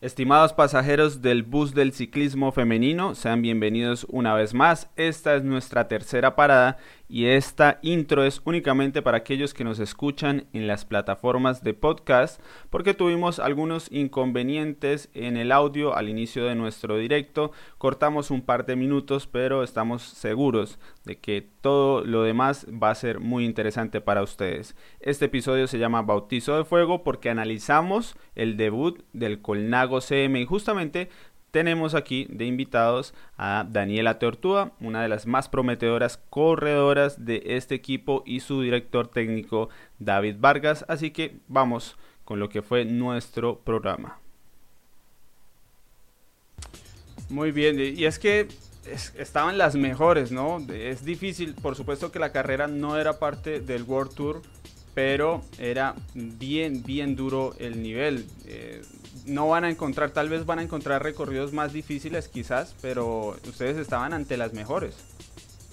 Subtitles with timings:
[0.00, 4.88] Estimados pasajeros del bus del ciclismo femenino, sean bienvenidos una vez más.
[4.96, 6.78] Esta es nuestra tercera parada
[7.10, 12.40] y esta intro es únicamente para aquellos que nos escuchan en las plataformas de podcast
[12.70, 17.50] porque tuvimos algunos inconvenientes en el audio al inicio de nuestro directo.
[17.78, 22.94] Cortamos un par de minutos, pero estamos seguros de que todo lo demás va a
[22.94, 24.76] ser muy interesante para ustedes.
[25.00, 30.46] Este episodio se llama Bautizo de Fuego porque analizamos el debut del Colnago CM y
[30.46, 31.08] justamente
[31.50, 37.74] tenemos aquí de invitados a Daniela Tortúa, una de las más prometedoras corredoras de este
[37.74, 39.68] equipo y su director técnico
[39.98, 40.84] David Vargas.
[40.88, 44.18] Así que vamos con lo que fue nuestro programa.
[47.28, 48.48] Muy bien, y es que
[49.16, 50.58] estaban las mejores, ¿no?
[50.72, 54.42] Es difícil, por supuesto que la carrera no era parte del World Tour,
[54.94, 58.26] pero era bien, bien duro el nivel.
[58.46, 58.82] Eh,
[59.26, 63.76] no van a encontrar, tal vez van a encontrar recorridos más difíciles quizás, pero ustedes
[63.76, 64.94] estaban ante las mejores.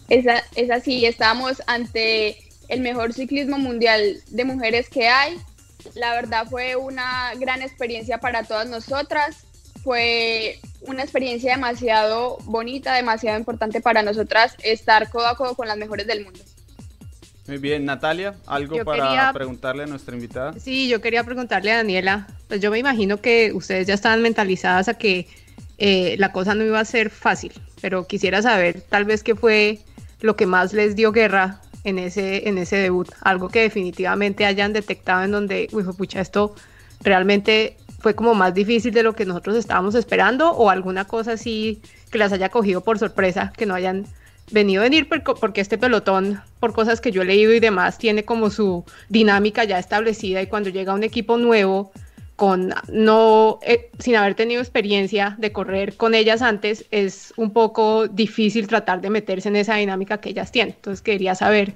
[0.10, 5.38] Es, es así, estábamos ante el mejor ciclismo mundial de mujeres que hay.
[5.96, 9.46] La verdad fue una gran experiencia para todas nosotras.
[9.84, 15.78] Fue una experiencia demasiado bonita, demasiado importante para nosotras estar codo a codo con las
[15.78, 16.40] mejores del mundo.
[17.48, 20.54] Muy bien, Natalia, ¿algo para preguntarle a nuestra invitada?
[20.60, 24.90] Sí, yo quería preguntarle a Daniela, pues yo me imagino que ustedes ya estaban mentalizadas
[24.90, 25.28] a que
[25.78, 29.80] eh, la cosa no iba a ser fácil, pero quisiera saber tal vez qué fue
[30.20, 34.74] lo que más les dio guerra en ese, en ese debut, algo que definitivamente hayan
[34.74, 36.54] detectado en donde, uy, pucha, esto
[37.02, 41.82] realmente fue como más difícil de lo que nosotros estábamos esperando o alguna cosa así
[42.12, 44.06] que las haya cogido por sorpresa, que no hayan
[44.52, 48.24] venido a venir porque este pelotón, por cosas que yo he leído y demás, tiene
[48.24, 51.92] como su dinámica ya establecida y cuando llega un equipo nuevo
[52.38, 58.08] con no eh, sin haber tenido experiencia de correr con ellas antes es un poco
[58.08, 60.76] difícil tratar de meterse en esa dinámica que ellas tienen.
[60.76, 61.74] Entonces quería saber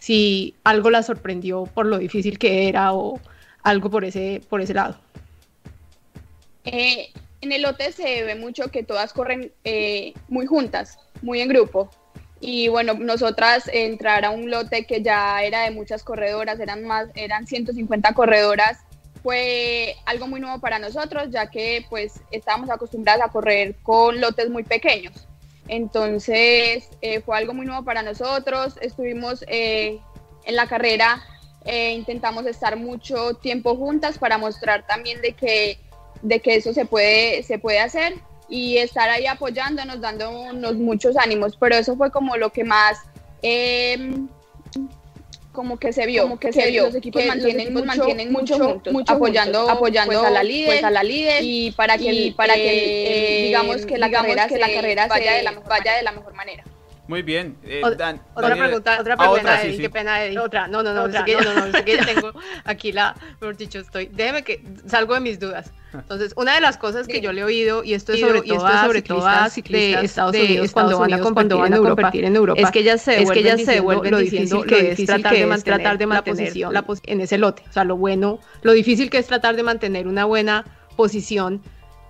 [0.00, 3.20] si algo la sorprendió por lo difícil que era o
[3.62, 4.98] algo por ese por ese lado.
[6.64, 7.10] Eh,
[7.40, 11.88] en el lote se ve mucho que todas corren eh, muy juntas, muy en grupo.
[12.40, 17.08] Y bueno, nosotras entrar a un lote que ya era de muchas corredoras, eran más,
[17.14, 18.78] eran 150 corredoras,
[19.22, 24.48] fue algo muy nuevo para nosotros, ya que pues estábamos acostumbradas a correr con lotes
[24.48, 25.12] muy pequeños.
[25.68, 28.74] Entonces eh, fue algo muy nuevo para nosotros.
[28.80, 30.00] Estuvimos eh,
[30.44, 31.22] en la carrera,
[31.66, 35.78] eh, intentamos estar mucho tiempo juntas para mostrar también de que,
[36.22, 38.14] de que eso se puede, se puede hacer
[38.50, 42.98] y estar ahí apoyándonos, dándonos muchos ánimos, pero eso fue como lo que más...
[43.42, 44.28] Em,
[45.52, 49.04] como que se vio, como que se vio, los equipos mantienen, mucho, mantienen mucho, juntos,
[49.08, 53.40] apoyando, apoyando pues, a la líder, pues, a la líder y para que, para que
[53.40, 56.34] eh, digamos que la carrera, que la carrera vaya, de la, vaya de la mejor
[56.34, 56.64] manera.
[57.10, 57.56] Muy bien.
[57.64, 58.20] Eh, otra
[58.56, 60.38] pregunta, otra ah, pregunta, qué pena, Eddie.
[60.38, 62.32] Otra, no, no, no, otra, no, no, no, que tengo
[62.64, 65.72] aquí la, mejor dicho, estoy, déjeme que salgo de mis dudas.
[65.92, 68.64] Entonces, una de las cosas que yo le he oído, y esto es sobre, todo,
[68.64, 72.24] a sobre todo a ciclistas de Estados Unidos, cuando, van a cuando van a competir
[72.24, 75.04] en Europa, es que ellas se es que ellas se devuelven lo difícil que es
[75.04, 77.64] tratar de mantener, tratar de mantener la posición la pos en ese lote.
[77.68, 81.60] O sea, lo bueno, lo difícil que es tratar de mantener una buena posición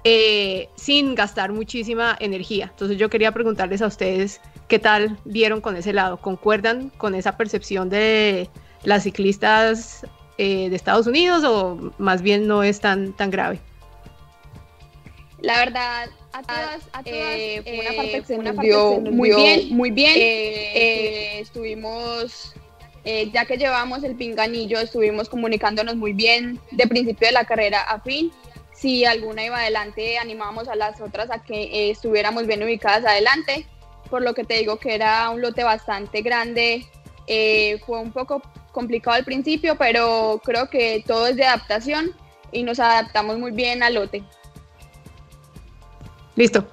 [0.04, 2.68] eh, sin gastar muchísima energía.
[2.70, 6.16] Entonces yo quería preguntarles a ustedes qué tal vieron con ese lado.
[6.16, 8.48] ¿Concuerdan con esa percepción de
[8.84, 10.06] las ciclistas
[10.38, 13.60] eh, de Estados Unidos o más bien no es tan, tan grave?
[15.42, 19.76] La verdad, a todas, a eh, fue una parte que se nos dio muy bien,
[19.76, 20.14] muy bien.
[21.38, 22.54] estuvimos
[23.32, 28.00] ya que llevamos el pinganillo, estuvimos comunicándonos muy bien de principio de la carrera a
[28.00, 28.30] fin
[28.80, 33.66] si alguna iba adelante, animábamos a las otras a que eh, estuviéramos bien ubicadas adelante,
[34.10, 36.86] por lo que te digo que era un lote bastante grande,
[37.26, 42.10] eh, fue un poco complicado al principio, pero creo que todo es de adaptación
[42.52, 44.22] y nos adaptamos muy bien al lote.
[46.36, 46.66] Listo,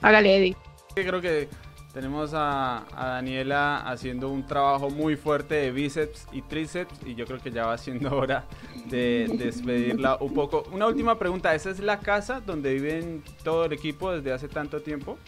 [0.00, 0.56] hágale Eddie.
[0.94, 1.48] Creo que
[1.92, 7.38] tenemos a, Daniela haciendo un trabajo muy fuerte de bíceps y tríceps y yo creo
[7.38, 8.44] que ya va siendo hora
[8.86, 10.64] de, despedirla un poco.
[10.72, 14.82] Una última pregunta, ¿esa es la casa donde viven todo el equipo desde hace tanto
[14.82, 15.18] tiempo?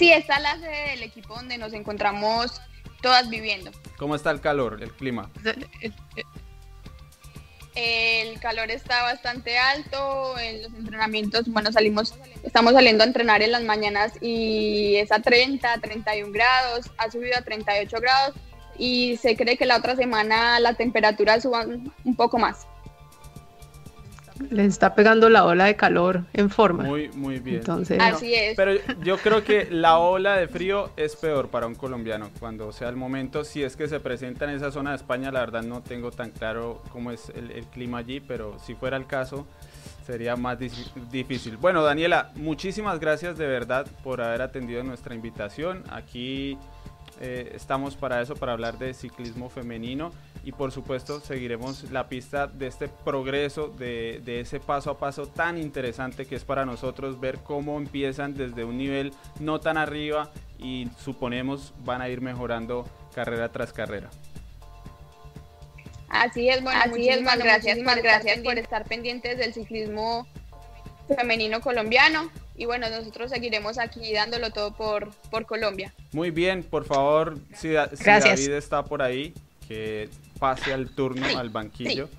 [0.00, 2.62] Sí, esta es la sede del equipo donde nos encontramos
[3.02, 3.70] todas viviendo.
[3.98, 5.28] ¿Cómo está el calor, el clima?
[7.74, 13.52] El calor está bastante alto, en los entrenamientos, bueno, salimos, estamos saliendo a entrenar en
[13.52, 18.34] las mañanas y es a 30, 31 grados, ha subido a 38 grados
[18.78, 21.66] y se cree que la otra semana la temperatura suba
[22.04, 22.66] un poco más.
[24.48, 26.84] Les está pegando la ola de calor en forma.
[26.84, 27.58] Muy, muy bien.
[27.58, 28.56] Entonces, Así es.
[28.56, 28.72] Pero
[29.02, 32.96] yo creo que la ola de frío es peor para un colombiano cuando sea el
[32.96, 33.44] momento.
[33.44, 36.30] Si es que se presenta en esa zona de España, la verdad no tengo tan
[36.30, 39.46] claro cómo es el, el clima allí, pero si fuera el caso,
[40.06, 40.58] sería más
[41.10, 41.56] difícil.
[41.56, 45.84] Bueno, Daniela, muchísimas gracias de verdad por haber atendido nuestra invitación.
[45.90, 46.58] Aquí
[47.20, 50.10] eh, estamos para eso, para hablar de ciclismo femenino
[50.42, 55.26] y por supuesto seguiremos la pista de este progreso, de, de, ese paso a paso
[55.26, 60.30] tan interesante que es para nosotros ver cómo empiezan desde un nivel no tan arriba
[60.58, 64.08] y suponemos van a ir mejorando carrera tras carrera.
[66.08, 70.26] Así es, bueno, Así es, más gracias, más gracias por estar pendientes del ciclismo
[71.16, 72.30] femenino colombiano
[72.60, 75.94] y bueno, nosotros seguiremos aquí dándolo todo por, por Colombia.
[76.12, 79.32] Muy bien, por favor, si, David está por ahí,
[79.66, 82.10] que pase al turno, al banquillo.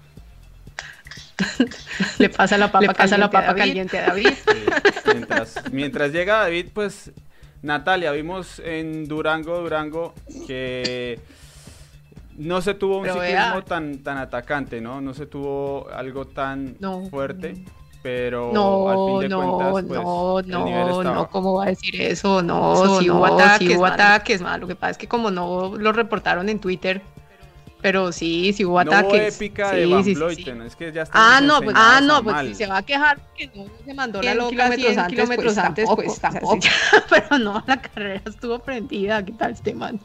[2.17, 4.33] Le pasa la papa, caliente, la papa caliente a David.
[5.05, 7.11] mientras, mientras llega David, pues
[7.61, 10.15] Natalia, vimos en Durango, Durango,
[10.47, 11.19] que
[12.35, 15.01] no se tuvo un ciclismo tan, tan atacante, ¿no?
[15.01, 16.77] No se tuvo algo tan
[17.11, 17.63] fuerte
[18.01, 22.01] pero no, al fin de no, cuentas, pues, no, no, no, ¿cómo va a decir
[22.01, 22.41] eso?
[22.41, 26.49] No, si hubo ataques, hubo ataques, Lo que pasa es que como no lo reportaron
[26.49, 27.01] en Twitter,
[27.81, 29.39] pero sí, sí hubo ataques.
[29.39, 30.15] No épica de Van sí,
[30.65, 33.47] es que ya Ah, no, pues, ah, no, pues si se va a quejar que
[33.53, 36.59] no se mandó la loca kilómetros antes, kilómetros pues, antes, tampoco, pues tampoco.
[37.09, 39.99] pero no, la carrera estuvo prendida, ¿qué tal este man?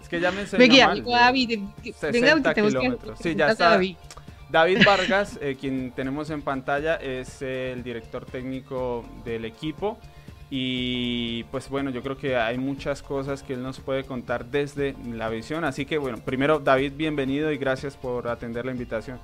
[0.00, 1.04] Es que ya me enseñó me mal.
[1.04, 1.60] David,
[1.98, 3.18] 60 kilómetros.
[3.20, 3.80] Sí, ya está.
[4.52, 4.82] David.
[4.84, 9.98] Vargas, eh, quien tenemos en pantalla, es el director técnico del equipo.
[10.50, 14.94] Y pues bueno, yo creo que hay muchas cosas que él nos puede contar desde
[15.10, 15.64] la visión.
[15.64, 19.18] Así que bueno, primero David, bienvenido y gracias por atender la invitación.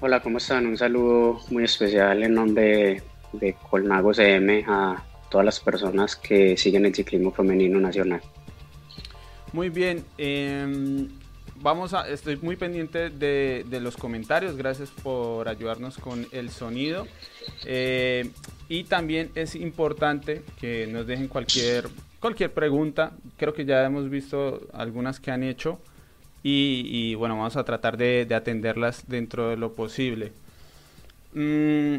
[0.00, 0.66] Hola, ¿cómo están?
[0.66, 3.02] Un saludo muy especial en nombre
[3.32, 8.22] de Colnago CM a todas las personas que siguen el ciclismo femenino nacional.
[9.52, 11.06] Muy bien, eh,
[11.62, 17.06] vamos a, estoy muy pendiente de, los comentarios, gracias por ayudarnos con el sonido.
[17.64, 18.30] Eh,
[18.68, 21.88] y también es importante que nos dejen cualquier,
[22.20, 25.78] cualquier pregunta, creo que ya hemos visto algunas que han hecho
[26.44, 30.32] y, bueno, vamos a tratar de, atenderlas dentro de lo posible.
[31.34, 31.98] Mm,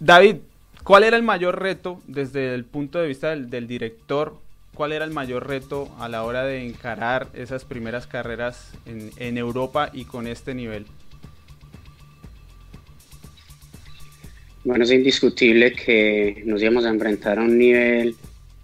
[0.00, 0.36] David,
[0.82, 4.38] ¿cuál era el mayor reto desde el punto de vista del, del director
[4.78, 9.90] ¿Cuál era el mayor reto a la hora de encarar esas primeras carreras en, Europa
[9.92, 10.86] y con este nivel?
[14.62, 18.14] Bueno, es indiscutible que nos íbamos a enfrentar a un nivel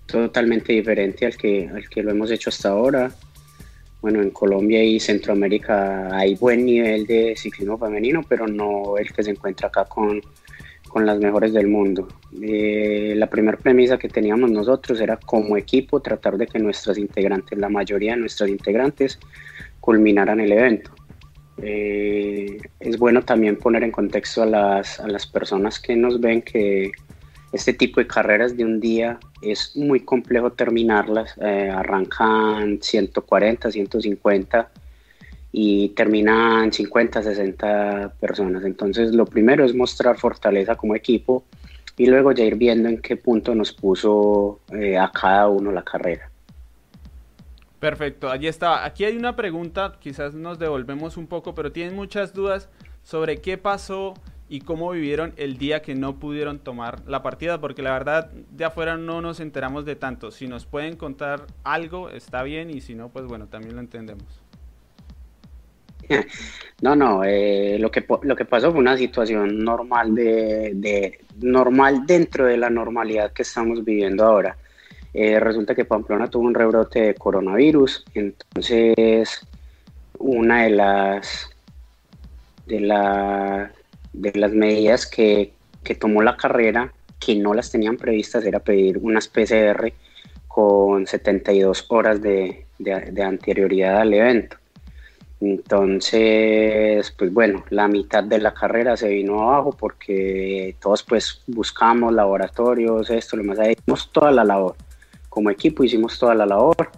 [0.07, 3.13] totalmente diferente al que, al que lo hemos hecho hasta ahora.
[4.01, 9.25] Bueno, en Colombia y Centroamérica hay buen nivel de ciclismo femenino, pero no el que
[9.25, 10.23] se encuentra acá con,
[10.95, 12.07] con las mejores del mundo.
[12.41, 17.59] Eh, la primera premisa que teníamos nosotros era como equipo tratar de que nuestras integrantes,
[17.59, 19.19] la mayoría de nuestras integrantes,
[19.81, 20.93] culminaran el evento.
[21.61, 26.43] Eh, es bueno también poner en contexto a las, a las personas que nos ven
[26.43, 26.93] que
[27.53, 31.35] este tipo de carreras de un día es muy complejo terminarlas.
[31.41, 34.71] Eh, arrancan 140, 150
[35.57, 38.65] y terminan 50, 60 personas.
[38.65, 41.45] Entonces lo primero es mostrar fortaleza como equipo
[41.97, 45.85] y luego ya ir viendo en qué punto nos puso eh, a cada uno la
[45.85, 46.29] carrera.
[47.79, 48.85] Perfecto, allí está.
[48.85, 52.69] Aquí hay una pregunta, quizás nos devolvemos un poco, pero tienen muchas dudas
[53.05, 54.15] sobre qué pasó
[54.49, 58.65] y cómo vivieron el día que no pudieron tomar la partida, porque la verdad de
[58.65, 60.33] afuera no nos enteramos de tanto.
[60.33, 64.44] Si nos pueden contar algo, está bien, y si no, pues bueno, también lo entendemos.
[66.83, 72.45] No, no, eh, lo, que, lo que pasó fue una situación normal, de, normal dentro
[72.47, 74.57] de la normalidad que estamos viviendo ahora.
[75.15, 79.47] Eh, resulta que Pamplona tuvo un rebrote de coronavirus, entonces
[80.19, 81.49] una de las,
[82.67, 83.73] de, la,
[84.13, 85.55] de las medidas que,
[85.99, 89.93] tomó la carrera, que no las tenían previstas, era pedir unas PCR
[90.49, 92.67] con 72 horas de
[93.23, 94.59] anterioridad al evento.
[95.41, 102.13] Entonces, pues bueno, la mitad de la carrera se vino abajo porque todos pues buscamos
[102.13, 104.77] laboratorios, esto, lo más, hicimos toda la labor.
[105.29, 106.91] Como equipo hicimos toda la labor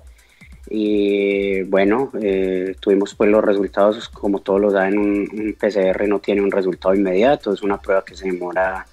[0.68, 6.42] y bueno, eh, tuvimos pues los resultados, como todos lo saben, un, PCR no tiene
[6.42, 8.86] un resultado inmediato, es una prueba que se demora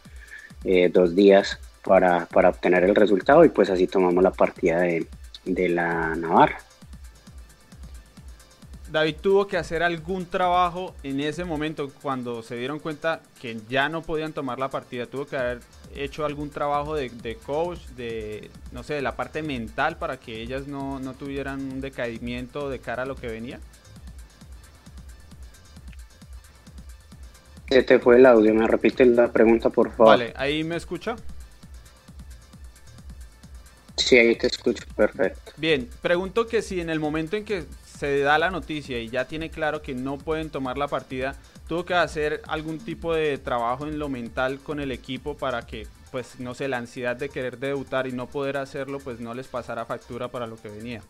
[0.63, 5.07] eh, dos días para, obtener el resultado y pues así tomamos la partida de,
[5.45, 6.57] de la Navarra.
[8.93, 13.89] David tuvo que hacer algún trabajo en ese momento cuando se dieron cuenta que ya
[13.89, 15.07] no podían tomar la partida.
[15.07, 15.61] Tuvo que haber
[15.95, 17.09] hecho algún trabajo de,
[17.43, 21.81] coach, de, no sé, de la parte mental para que ellas no, no tuvieran un
[21.81, 23.59] decaimiento de cara a lo que venía.
[27.69, 30.19] Se te fue el audio, me repite la pregunta por favor.
[30.19, 31.15] Vale, ahí me escucha.
[33.97, 35.51] Sí, ahí te escucho, perfecto.
[35.57, 37.65] Bien, pregunto que si en el momento en que
[38.03, 41.35] se da la noticia y ya tiene claro que no pueden tomar la partida,
[41.69, 45.87] tuvo que hacer algún tipo de trabajo en lo mental con el equipo para que,
[46.11, 49.47] pues, no sé, la ansiedad de querer debutar y no poder hacerlo, pues no les
[49.47, 51.01] pasara factura para lo que venía.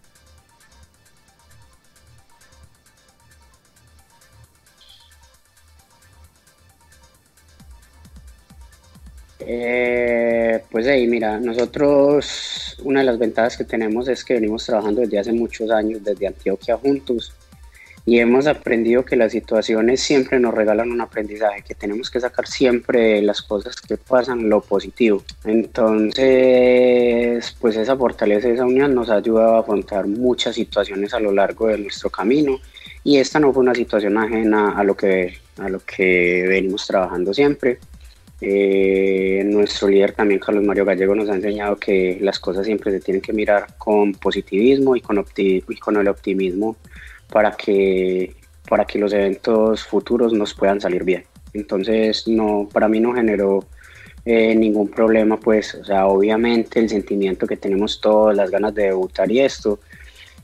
[9.39, 15.01] Eh, pues ahí, mira, nosotros una de las ventajas que tenemos es que venimos trabajando
[15.01, 17.33] desde hace muchos años, desde Antioquia juntos,
[18.05, 22.47] y hemos aprendido que las situaciones siempre nos regalan un aprendizaje, que tenemos que sacar
[22.47, 25.23] siempre las cosas que pasan, lo positivo.
[25.45, 26.25] Entonces,
[27.61, 31.67] pues esa fortaleza, esa unión nos ha ayudado a afrontar muchas situaciones a lo largo
[31.67, 32.59] de nuestro camino,
[33.05, 37.33] y esta no fue una situación ajena a lo que, a lo que venimos trabajando
[37.33, 37.79] siempre.
[38.45, 42.99] Eh, nuestro líder también, Carlos Mario Gallego, nos ha enseñado que las cosas siempre se
[42.99, 46.75] tienen que mirar con positivismo y con, y con el optimismo
[47.31, 48.35] para que,
[48.67, 51.23] para que los eventos futuros nos puedan salir bien.
[51.53, 53.65] Entonces, no, para mí no generó
[54.25, 58.87] eh, ningún problema, pues, o sea, obviamente el sentimiento que tenemos todos, las ganas de
[58.87, 59.79] debutar y esto,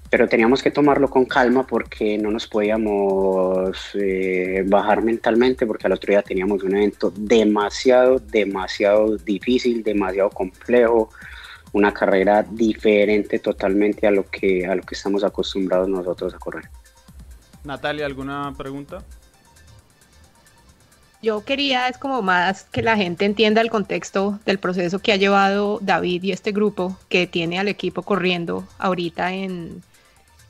[0.09, 5.93] pero teníamos que tomarlo con calma porque no nos podíamos eh, bajar mentalmente porque al
[5.93, 11.11] otro día teníamos un evento demasiado, demasiado difícil, demasiado complejo,
[11.73, 16.69] una carrera diferente totalmente a lo que, a lo que estamos acostumbrados nosotros a correr.
[17.63, 19.03] Natalia, ¿alguna pregunta?
[21.21, 25.17] Yo quería, es como más que la gente entienda el contexto del proceso que ha
[25.17, 29.83] llevado David y este grupo que tiene al equipo corriendo ahorita en,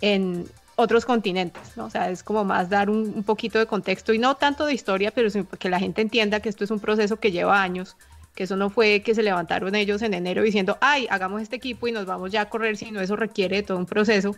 [0.02, 1.86] en otros continentes, ¿no?
[1.86, 5.12] O sea, es como más dar un, poquito de contexto y no tanto de historia,
[5.12, 5.30] pero
[5.60, 7.98] que la gente entienda que esto es un proceso que lleva años,
[8.34, 11.88] que eso no fue que se levantaron ellos en enero diciendo, ay, hagamos este equipo
[11.88, 14.36] y nos vamos ya a correr, sino eso requiere todo un proceso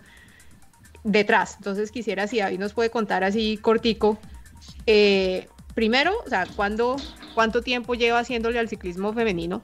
[1.03, 1.55] detrás.
[1.57, 4.17] Entonces quisiera si David nos puede contar así cortico,
[4.87, 6.95] eh, primero, o sea, ¿cuándo,
[7.35, 9.61] ¿cuánto tiempo lleva haciéndole al ciclismo femenino?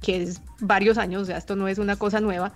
[0.00, 2.52] Que es varios años, o sea, esto no es una cosa nueva.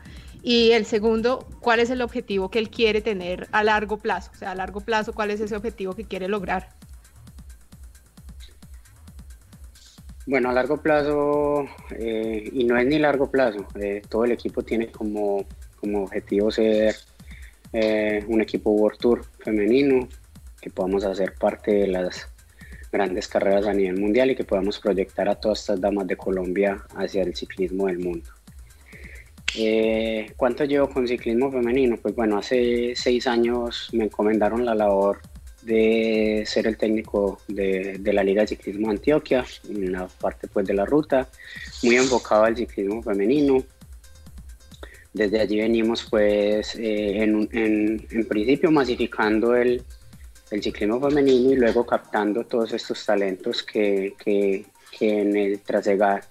[0.48, 4.30] Y el segundo, ¿cuál es el objetivo que él quiere tener a largo plazo?
[4.32, 6.68] O sea, a largo plazo, ¿cuál es ese objetivo que quiere lograr?
[10.24, 11.64] Bueno, a largo plazo,
[11.98, 15.44] eh, y no es ni largo plazo, eh, todo el equipo tiene como,
[15.80, 16.94] como objetivo ser
[17.72, 20.08] eh, un equipo World Tour femenino,
[20.60, 22.28] que podamos hacer parte de las
[22.92, 26.84] grandes carreras a nivel mundial y que podamos proyectar a todas estas damas de Colombia
[26.94, 28.30] hacia el ciclismo del mundo.
[29.54, 31.96] Eh, ¿Cuánto llevo con ciclismo femenino?
[31.96, 35.20] Pues bueno, hace seis años me encomendaron la labor
[35.62, 40.66] de ser el técnico de, la Liga de Ciclismo de Antioquia, en la parte pues
[40.66, 41.28] de la ruta,
[41.82, 43.64] muy enfocado al ciclismo femenino.
[45.12, 49.82] Desde allí venimos pues eh, en, principio masificando el,
[50.60, 54.64] ciclismo femenino y luego captando todos estos talentos que, que
[55.00, 56.22] en el trasegar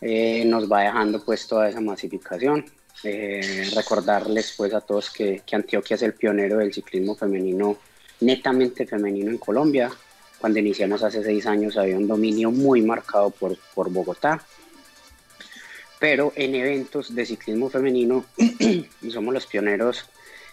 [0.00, 2.64] eh, nos va dejando pues toda esa masificación.
[3.02, 7.76] Eh, recordarles pues a todos que, Antioquia es el pionero del ciclismo femenino,
[8.20, 9.90] netamente femenino en Colombia.
[10.38, 14.42] Cuando iniciamos hace seis años había un dominio muy marcado por, por Bogotá,
[15.98, 18.24] pero en eventos de ciclismo femenino
[19.10, 20.06] somos los pioneros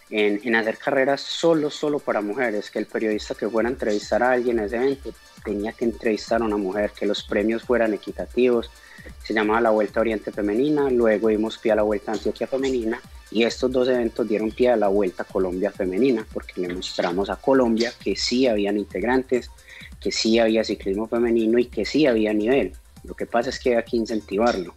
[0.10, 4.24] en, en, hacer carreras solo, solo para mujeres, que el periodista que fuera a entrevistar
[4.24, 5.14] a alguien en ese evento
[5.44, 8.70] tenía que entrevistar a una mujer, que los premios fueran equitativos,
[9.24, 13.00] se llamaba la Vuelta Oriente Femenina, luego dimos pie a la Vuelta Antioquia Femenina
[13.32, 17.36] y estos dos eventos dieron pie a la Vuelta Colombia Femenina porque le mostramos a
[17.36, 19.52] Colombia que sí habían integrantes,
[20.00, 22.74] que sí había ciclismo femenino y que sí había nivel.
[23.04, 24.74] Lo que pasa es que hay que incentivarlo.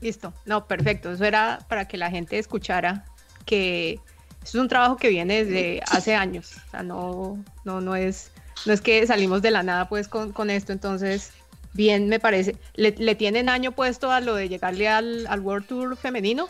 [0.00, 1.12] Listo, no, perfecto.
[1.12, 3.06] Eso era para que la gente escuchara
[3.46, 4.00] que
[4.42, 6.56] eso es un trabajo que viene desde hace años.
[6.66, 8.30] O sea, no, no, no es,
[8.66, 10.72] no es que salimos de la nada pues con, con esto.
[10.72, 11.32] Entonces,
[11.74, 12.56] bien me parece.
[12.74, 16.48] ¿Le, tienen año puesto a lo de llegarle al, World Tour femenino?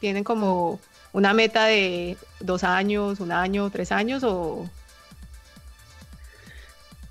[0.00, 0.80] ¿Tienen como
[1.12, 4.68] una meta de dos años, un año, tres años o...?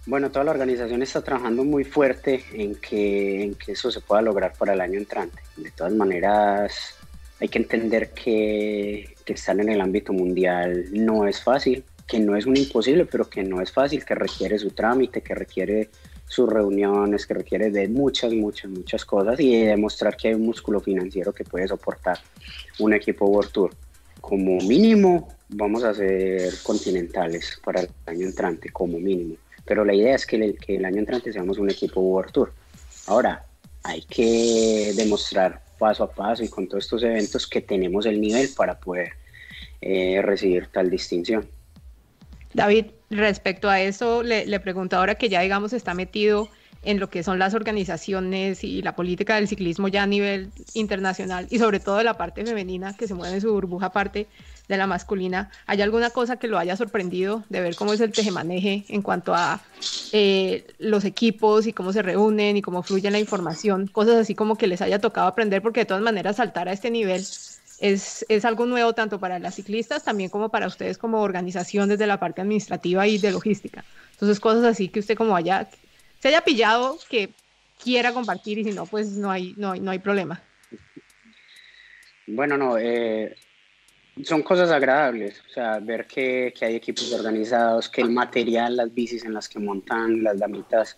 [0.05, 4.23] Bueno, toda la organización está trabajando muy fuerte en que, en que eso se pueda
[4.23, 5.39] lograr para el año entrante.
[5.55, 6.95] De todas maneras,
[7.39, 12.35] hay que entender que, que estar en el ámbito mundial no es fácil, que no
[12.35, 15.91] es un imposible, pero que no es fácil, que requiere su trámite, que requiere
[16.29, 20.79] sus reuniones, que requiere de muchas, muchas, muchas cosas y demostrar que hay un músculo
[20.79, 22.19] financiero que puede soportar
[22.77, 23.71] un equipo World Tour.
[24.21, 29.35] Como mínimo, vamos a ser continentales para el año entrante, como mínimo.
[29.65, 32.53] Pero la idea es que el, que el año entrante seamos un equipo World Tour.
[33.07, 33.45] Ahora,
[33.81, 38.49] hay que demostrar paso a paso y con todos estos eventos que tenemos el nivel
[38.55, 39.13] para poder
[39.81, 41.49] eh, recibir tal distinción.
[42.53, 46.49] David, respecto a eso, le, pregunto ahora que ya, digamos, está metido
[46.81, 51.45] en lo que son las organizaciones y la política del ciclismo ya a nivel internacional
[51.49, 54.27] y sobre todo de la parte femenina que se mueve en su burbuja aparte
[54.69, 55.49] de la masculina.
[55.65, 59.35] ¿Hay alguna cosa que lo haya sorprendido de ver cómo es el tejemaneje en cuanto
[59.35, 59.61] a
[60.13, 63.87] eh, los equipos y cómo se reúnen y cómo fluye la información?
[63.87, 66.91] Cosas así como que les haya tocado aprender porque de todas maneras saltar a este
[66.91, 67.25] nivel
[67.79, 72.07] es, es, algo nuevo tanto para las ciclistas también como para ustedes como organización desde
[72.07, 73.83] la parte administrativa y de logística.
[74.11, 75.69] Entonces, cosas así que usted como haya,
[76.19, 77.29] se haya pillado que
[77.81, 80.41] quiera compartir y si no, pues no hay, no hay, no hay problema.
[82.27, 83.35] Bueno, no, eh,
[84.23, 88.93] son cosas agradables, o sea, ver que, que, hay equipos organizados, que el material, las
[88.93, 90.97] bicis en las que montan las damitas,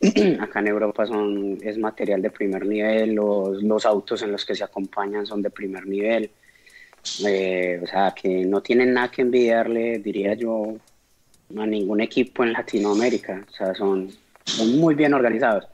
[0.40, 4.54] acá en Europa son, es material de primer nivel, los, los autos en los que
[4.54, 6.30] se acompañan son de primer nivel,
[7.26, 10.76] eh, o sea, que no tienen nada que envidiarle, diría yo,
[11.56, 14.10] a ningún equipo en Latinoamérica, o sea, son,
[14.44, 15.66] son muy bien organizados.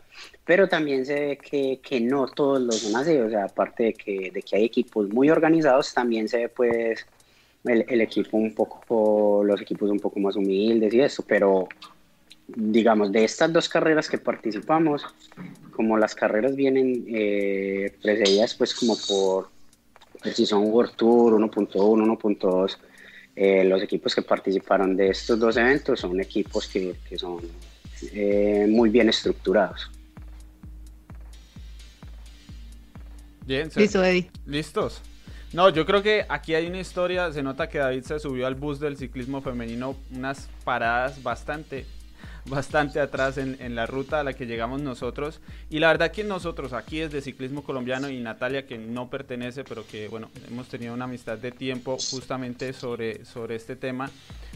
[0.44, 3.94] Pero también se ve que, que no todos los son así, o sea, aparte de
[3.94, 7.06] que, de que hay equipos muy organizados, también se ve pues
[7.64, 11.68] el, el equipo un poco, los equipos un poco más humildes y eso, pero
[12.48, 15.04] digamos, de estas dos carreras que participamos,
[15.72, 19.50] como las carreras vienen eh, precedidas pues como por,
[20.34, 22.78] si son World Tour 1.1, 1.2,
[23.36, 27.40] eh, los equipos que participaron de estos dos eventos son equipos que, que son
[28.12, 29.90] eh, muy bien estructurados.
[33.46, 33.70] Bien.
[33.76, 34.30] Listo, Eddie.
[34.46, 35.00] ¿Listos?
[35.52, 38.54] No, yo creo que aquí hay una historia, se nota que David se subió al
[38.54, 41.86] bus del ciclismo femenino unas paradas bastante
[42.48, 45.40] bastante atrás en, en, la ruta a la que llegamos nosotros.
[45.70, 49.86] Y la verdad que nosotros aquí desde Ciclismo Colombiano y Natalia, que no pertenece, pero
[49.86, 54.10] que bueno, hemos tenido una amistad de tiempo justamente sobre, sobre este tema,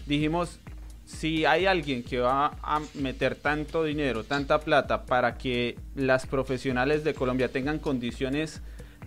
[0.06, 0.58] dijimos,
[1.04, 7.04] si hay alguien que va a meter tanto dinero, tanta plata para que las profesionales
[7.04, 8.62] de Colombia tengan condiciones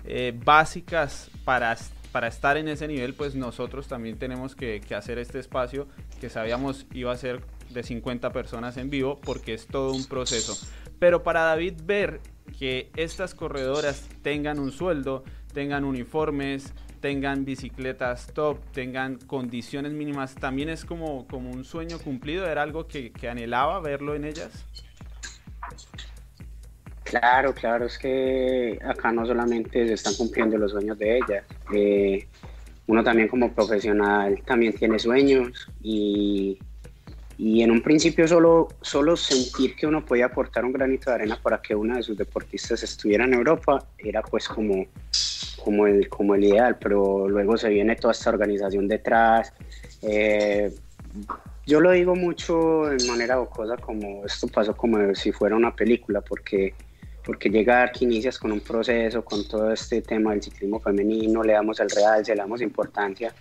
[0.05, 1.77] eh, básicas para
[2.11, 5.85] para estar en ese nivel, pues nosotros también tenemos que, que, hacer este espacio
[6.21, 10.55] que sabíamos iba a ser de 50 personas en vivo porque es todo un proceso.
[10.99, 12.21] Pero para David ver
[12.57, 15.23] que estas corredoras tengan un sueldo,
[15.53, 22.47] tengan uniformes, tengan bicicletas top, tengan condiciones mínimas, también es como, como un sueño cumplido,
[22.47, 24.65] era algo que, anhelaba verlo en ellas.
[27.03, 32.27] Claro, claro, es que acá no solamente se están cumpliendo los sueños de ellas, eh,
[32.87, 36.57] uno también como profesional también tiene sueños y,
[37.37, 41.39] y, en un principio solo, solo sentir que uno podía aportar un granito de arena
[41.41, 44.85] para que una de sus deportistas estuviera en Europa era pues como,
[45.63, 49.53] como, el, como el ideal, pero luego se viene toda esta organización detrás.
[50.01, 50.73] Eh,
[51.65, 56.21] yo lo digo mucho en manera jocosa como esto pasó como si fuera una película
[56.21, 56.73] porque
[57.25, 61.53] porque llegar que inicias con un proceso, con todo este tema del ciclismo femenino, le
[61.53, 63.33] damos el realce, le damos importancia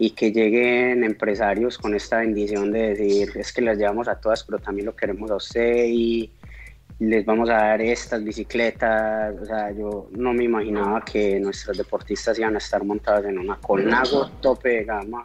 [0.00, 4.42] y que lleguen empresarios con esta bendición de decir, es que las llevamos a todas,
[4.44, 6.32] pero también lo queremos a usted y
[6.98, 12.38] les vamos a dar estas bicicletas, o sea, yo no me imaginaba que nuestros deportistas
[12.38, 15.22] iban a estar montados en una Colnago tope de gama,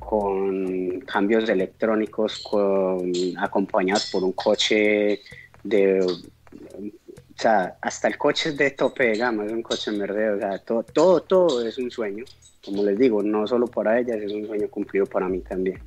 [0.00, 5.20] con cambios electrónicos, con, acompañados por un coche
[5.62, 9.98] de o sea, hasta el coche es de tope de gama, es un coche en
[9.98, 12.24] verde, o sea, todo, todo, todo es un sueño.
[12.66, 15.78] Como les digo, no solo para ellas, es un sueño cumplido para mí también.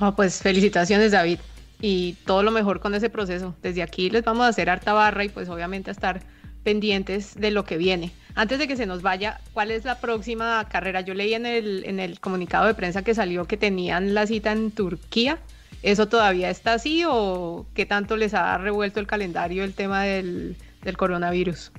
[0.00, 1.38] Oh, pues felicitaciones, David,
[1.80, 3.54] y todo lo mejor con ese proceso.
[3.62, 6.20] Desde aquí les vamos a hacer harta barra y pues obviamente a estar
[6.64, 8.10] pendientes de lo que viene.
[8.34, 11.00] Antes de que se nos vaya, ¿cuál es la próxima carrera?
[11.00, 14.50] Yo leí en el, en el comunicado de prensa que salió que tenían la cita
[14.50, 15.38] en Turquía.
[15.82, 20.56] ¿Eso todavía está así o qué tanto les ha revuelto el calendario el tema del,
[20.82, 21.70] del coronavirus?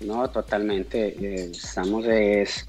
[0.00, 1.08] No, totalmente.
[1.08, 2.68] Eh, estamos es,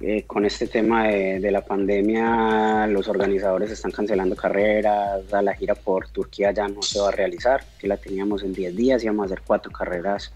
[0.00, 6.08] eh, con este tema de, la pandemia, los organizadores están cancelando carreras, la gira por
[6.08, 9.26] Turquía ya no se va a realizar, que la teníamos en 10 días, íbamos a
[9.26, 10.32] hacer cuatro carreras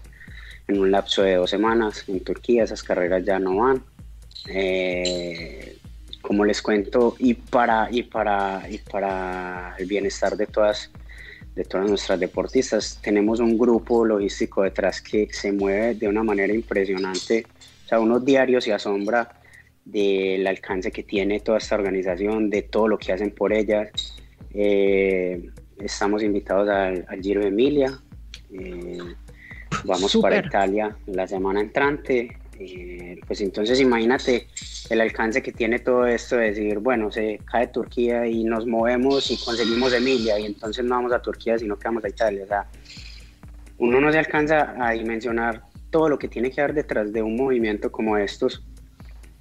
[0.67, 3.83] en un lapso de dos semanas en Turquía, esas carreras ya no van.
[4.49, 5.77] Eh,
[6.21, 10.91] como les cuento, y para, y para, y para el bienestar de todas,
[11.57, 16.53] de todas nuestras deportistas, tenemos un grupo logístico detrás que se mueve de una manera
[16.53, 17.45] impresionante.
[17.83, 19.41] O sea, unos diarios se asombra
[19.83, 23.89] del alcance que tiene toda esta organización, de todo lo que hacen por ellas.
[24.53, 27.99] Eh, estamos invitados al, Giro de Emilia.
[28.53, 28.99] Eh,
[29.83, 32.37] vamos para Italia la semana entrante.
[32.59, 34.47] Eh, pues entonces imagínate
[34.89, 39.31] el alcance que tiene todo esto de decir, bueno, se cae Turquía y nos movemos
[39.31, 42.45] y conseguimos Emilia y entonces no vamos a Turquía sino que vamos a Italia.
[43.79, 47.35] Uno no se alcanza a dimensionar todo lo que tiene que haber detrás de un
[47.35, 48.63] movimiento como estos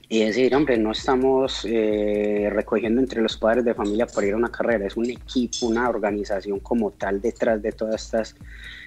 [0.08, 4.36] y decir, hombre, no estamos eh, recogiendo entre los padres de familia por ir a
[4.36, 8.36] una carrera, es un equipo, una organización como tal detrás de todas estas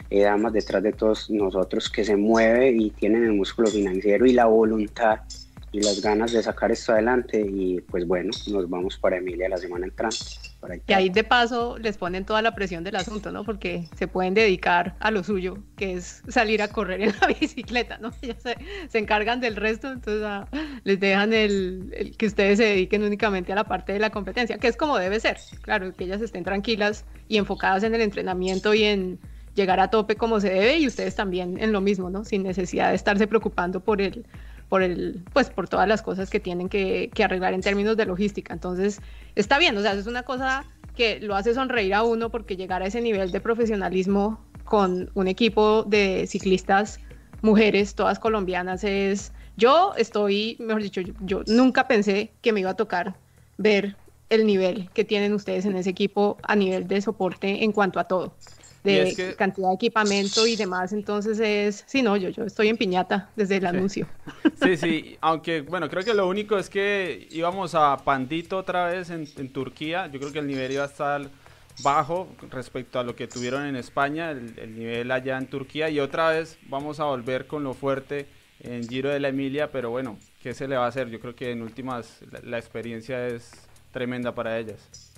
[0.09, 4.33] eh, damas, detrás de todos nosotros que se mueve y tienen el músculo financiero y
[4.33, 5.19] la voluntad
[5.71, 9.57] y las ganas de sacar esto adelante y pues bueno, nos vamos para Emilia la
[9.57, 10.17] semana entrante.
[10.87, 13.43] y ahí de paso les ponen toda la presión del asunto, ¿no?
[13.43, 17.99] Porque se pueden dedicar a lo suyo, que es salir a correr en la bicicleta,
[17.99, 18.11] ¿no?
[18.21, 20.47] Ya se, se encargan del resto, entonces ah,
[20.83, 24.67] les dejan el, que ustedes se dediquen únicamente a la parte de la competencia, que
[24.67, 28.85] es como debe ser, claro, que ellas estén tranquilas y enfocadas en el entrenamiento y
[28.85, 29.19] en
[29.59, 32.23] llegar a tope como se debe y ustedes también en lo mismo, ¿no?
[32.23, 34.25] Sin necesidad de estarse preocupando por el
[34.69, 38.53] por el, pues por todas las cosas que tienen que, arreglar en términos de logística.
[38.53, 39.01] Entonces,
[39.35, 40.63] está bien, o sea, es una cosa
[40.95, 45.27] que lo hace sonreír a uno porque llegar a ese nivel de profesionalismo con un
[45.27, 46.99] equipo de ciclistas
[47.41, 52.75] mujeres, todas colombianas, es, yo estoy, mejor dicho, yo nunca pensé que me iba a
[52.75, 53.15] tocar
[53.57, 53.97] ver
[54.29, 58.03] el nivel que tienen ustedes en ese equipo a nivel de soporte en cuanto a
[58.03, 58.35] todo
[58.83, 63.29] de cantidad de equipamiento y demás, entonces es, sí, no, yo, yo estoy en piñata
[63.35, 64.07] desde el anuncio.
[64.61, 69.09] Sí, sí, aunque bueno, creo que lo único es que íbamos a Pandito otra vez
[69.09, 71.29] en, Turquía, yo creo que el nivel iba a estar
[71.81, 76.29] bajo respecto a lo que tuvieron en España, el, nivel allá en Turquía, y otra
[76.29, 78.27] vez vamos a volver con lo fuerte
[78.59, 81.09] en Giro de la Emilia, pero bueno, ¿qué se le va a hacer?
[81.09, 83.51] Yo creo que en últimas la experiencia es
[83.91, 85.08] tremenda para ellas.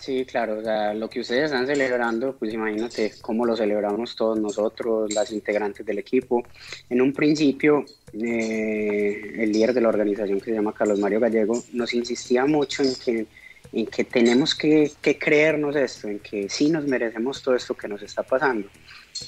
[0.00, 4.40] Sí, claro, o sea, lo que ustedes están celebrando, pues imagínate cómo lo celebramos todos
[4.40, 6.42] nosotros, las integrantes del equipo.
[6.88, 7.84] En un principio,
[8.14, 12.82] eh, el líder de la organización que se llama Carlos Mario Gallego nos insistía mucho
[12.82, 13.26] en que,
[13.72, 17.88] en que tenemos que, que creernos esto, en que sí nos merecemos todo esto que
[17.88, 18.68] nos está pasando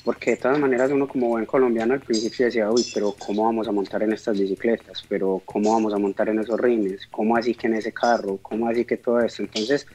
[0.05, 3.69] porque de todas maneras uno como buen colombiano al principio decía, uy, pero ¿cómo vamos
[3.69, 5.05] a montar en estas bicicletas?
[5.09, 7.07] Pero ¿cómo vamos a montar en esos rines?
[7.11, 8.39] ¿Cómo así que en ese carro?
[8.41, 9.43] ¿Cómo así que todo esto?
[9.43, 9.87] Entonces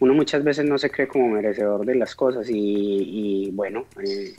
[0.00, 4.34] uno muchas veces no se cree como merecedor de las cosas y, bueno, eh,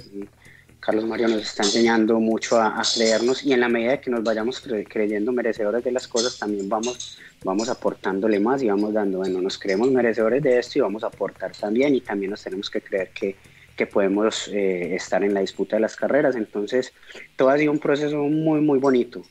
[0.84, 4.62] Carlos Mario nos está enseñando mucho a, creernos y en la medida que nos vayamos
[4.90, 9.58] creyendo merecedores de las cosas también vamos, vamos aportándole más y vamos dando, bueno, nos
[9.58, 13.12] creemos merecedores de esto y vamos a aportar también y también nos tenemos que creer
[13.12, 13.36] que
[13.76, 16.36] que podemos eh, estar en la disputa de las carreras.
[16.36, 16.94] Entonces,
[17.36, 19.24] todo ha sido un proceso muy, muy bonito.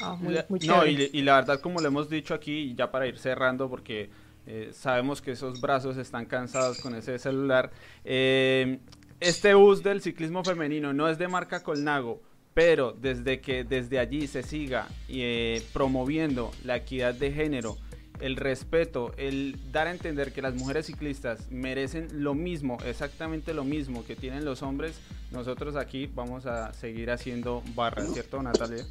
[0.00, 4.10] Ah, no, y, la verdad, como lo hemos dicho aquí, ya para ir cerrando, porque
[4.46, 7.70] eh, sabemos que esos brazos están cansados con ese celular,
[8.04, 8.78] eh,
[9.20, 12.22] este bus del ciclismo femenino no es de marca Colnago,
[12.54, 14.86] pero desde que desde allí se siga
[15.72, 17.76] promoviendo la equidad de género,
[18.20, 23.64] el respeto, el dar a entender que las mujeres ciclistas merecen lo mismo, exactamente lo
[23.64, 24.98] mismo que tienen los hombres,
[25.30, 28.84] nosotros aquí vamos a seguir haciendo barras, ¿cierto, Natalia?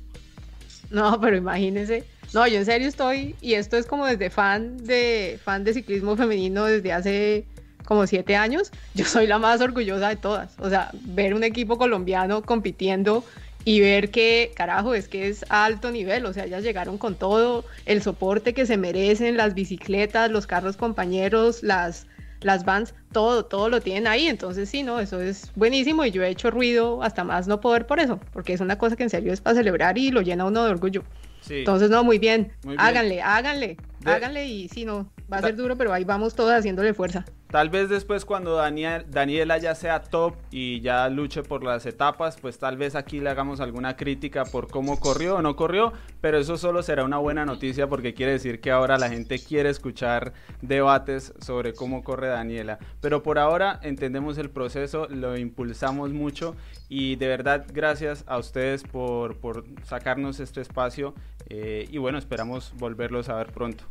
[0.89, 2.05] No, pero imagínense.
[2.33, 6.15] No, yo en serio estoy, y esto es como desde fan de, fan de ciclismo
[6.15, 7.45] femenino desde hace
[7.87, 10.55] como siete años, yo soy la más orgullosa de todas.
[10.59, 13.23] O sea, ver un equipo colombiano compitiendo
[13.63, 17.63] y ver que, carajo, es que es alto nivel, o sea, ya llegaron con todo
[17.85, 22.07] el soporte que se merecen, las bicicletas, los carros compañeros, las,
[22.41, 26.23] las vans, todo, todo lo tienen ahí, entonces sí, no, eso es buenísimo y yo
[26.23, 29.09] he hecho ruido hasta más no poder por eso, porque es una cosa que en
[29.09, 31.03] serio es para celebrar y lo llena uno de orgullo.
[31.49, 32.51] Entonces, no, muy bien.
[32.77, 36.93] háganle, háganle, háganle y sí, no, va a ser duro, pero ahí vamos todos haciéndole
[36.93, 37.25] fuerza.
[37.49, 42.37] Tal vez después cuando Daniel, Daniela ya sea top y ya luche por las etapas,
[42.41, 46.37] pues tal vez aquí le hagamos alguna crítica por cómo corrió o no corrió, pero
[46.39, 50.33] eso solo será una buena noticia porque quiere decir que ahora la gente quiere escuchar
[50.61, 52.79] debates sobre cómo corre Daniela.
[52.99, 56.55] Pero por ahora entendemos el proceso, lo impulsamos mucho
[56.89, 61.13] y de verdad gracias a ustedes por, por sacarnos este espacio
[61.49, 63.85] eh, y bueno, esperamos volverlos a ver pronto.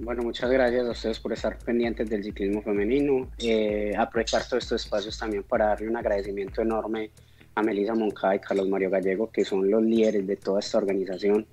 [0.00, 3.28] Bueno, muchas gracias a ustedes por estar pendientes del ciclismo femenino.
[3.38, 7.10] Eh, aprovechar todos estos espacios también para darle un agradecimiento enorme
[7.56, 11.44] a Melissa Moncada y Carlos Mario Gallego, que son los líderes de toda esta organización,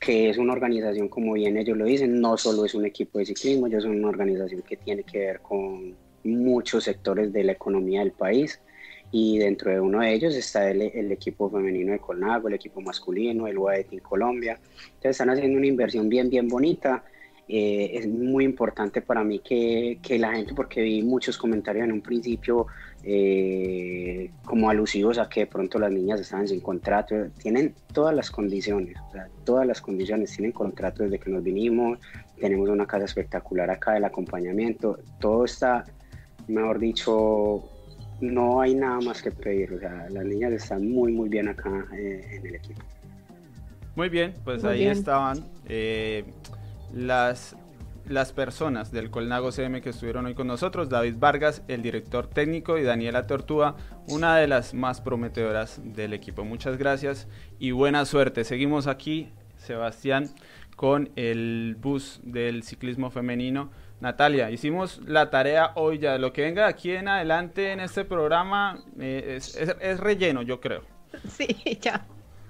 [0.00, 3.26] que es una organización, como bien ellos lo dicen, no solo es un equipo de
[3.26, 8.00] ciclismo, ellos son una organización que tiene que ver con muchos sectores de la economía
[8.00, 8.58] del país
[9.12, 12.80] y dentro de uno de ellos está el, el equipo femenino de Colnago, el equipo
[12.80, 14.58] masculino, el UAE Team Colombia.
[14.86, 17.04] Entonces están haciendo una inversión bien, bien bonita
[17.48, 21.92] eh, es muy importante para mí que, que, la gente, porque vi muchos comentarios en
[21.92, 22.66] un principio
[23.04, 28.32] eh, como alusivos a que de pronto las niñas estaban sin contrato, tienen todas las
[28.32, 32.00] condiciones, o sea, todas las condiciones, tienen contrato desde que nos vinimos,
[32.40, 35.84] tenemos una casa espectacular acá, el acompañamiento, todo está,
[36.48, 37.62] mejor dicho,
[38.20, 41.86] no hay nada más que pedir, o sea, las niñas están muy, muy bien acá
[41.96, 42.82] eh, en el equipo.
[43.94, 45.44] Muy bien, pues ahí estaban
[46.92, 47.56] las,
[48.08, 52.78] las personas del Colnago CM que estuvieron hoy con nosotros, David Vargas, el director técnico,
[52.78, 53.76] y Daniela Tortúa,
[54.08, 56.44] una de las más prometedoras del equipo.
[56.44, 58.44] Muchas gracias y buena suerte.
[58.44, 60.30] Seguimos aquí, Sebastián,
[60.76, 63.70] con el bus del ciclismo femenino.
[64.00, 66.18] Natalia, hicimos la tarea hoy ya.
[66.18, 70.82] Lo que venga aquí en adelante en este programa eh, es, es relleno, yo creo.
[71.28, 72.06] Sí, ya.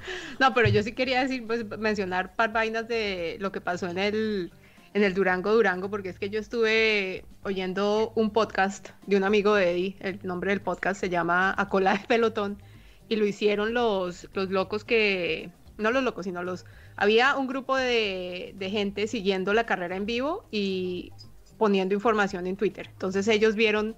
[0.41, 3.99] No, pero yo sí quería decir, pues mencionar par vainas de lo que pasó en
[3.99, 4.53] el,
[4.95, 9.55] en el Durango Durango, porque es que yo estuve oyendo un podcast de un amigo
[9.55, 12.63] de Eddie, el nombre del podcast se llama A Cola de Pelotón,
[13.09, 16.65] y lo hicieron los, los locos que, no los locos, sino los,
[16.97, 21.13] había un grupo de, de gente siguiendo la carrera en vivo y
[21.59, 22.89] poniendo información en Twitter.
[22.93, 23.97] Entonces ellos vieron,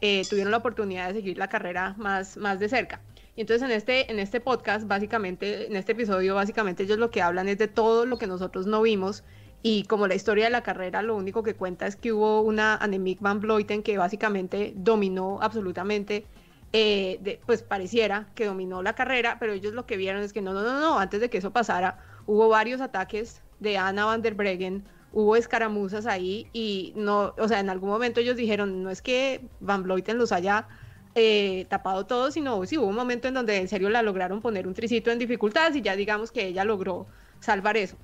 [0.00, 3.00] eh, tuvieron la oportunidad de seguir la carrera más, más de cerca.
[3.36, 7.22] Y entonces en este, en este podcast, básicamente, en este episodio, básicamente ellos lo que
[7.22, 9.24] hablan es de todo lo que nosotros no vimos.
[9.62, 12.76] Y como la historia de la carrera lo único que cuenta es que hubo una
[12.76, 16.26] Annemiek van Vleuten que básicamente dominó absolutamente,
[16.72, 20.52] eh, pues pareciera que dominó la carrera, pero ellos lo que vieron es que no,
[20.52, 24.34] no, no, no, antes de que eso pasara, hubo varios ataques de Anna van der
[24.34, 29.00] Breggen, hubo escaramuzas ahí y no, o sea, en algún momento ellos dijeron, no es
[29.00, 30.68] que Van Vleuten los haya
[31.14, 34.66] eh, tapado todo, sino sí hubo un momento en donde en serio la lograron poner
[34.66, 37.06] un tricito en dificultades y ya digamos que ella logró
[37.40, 37.96] salvar eso.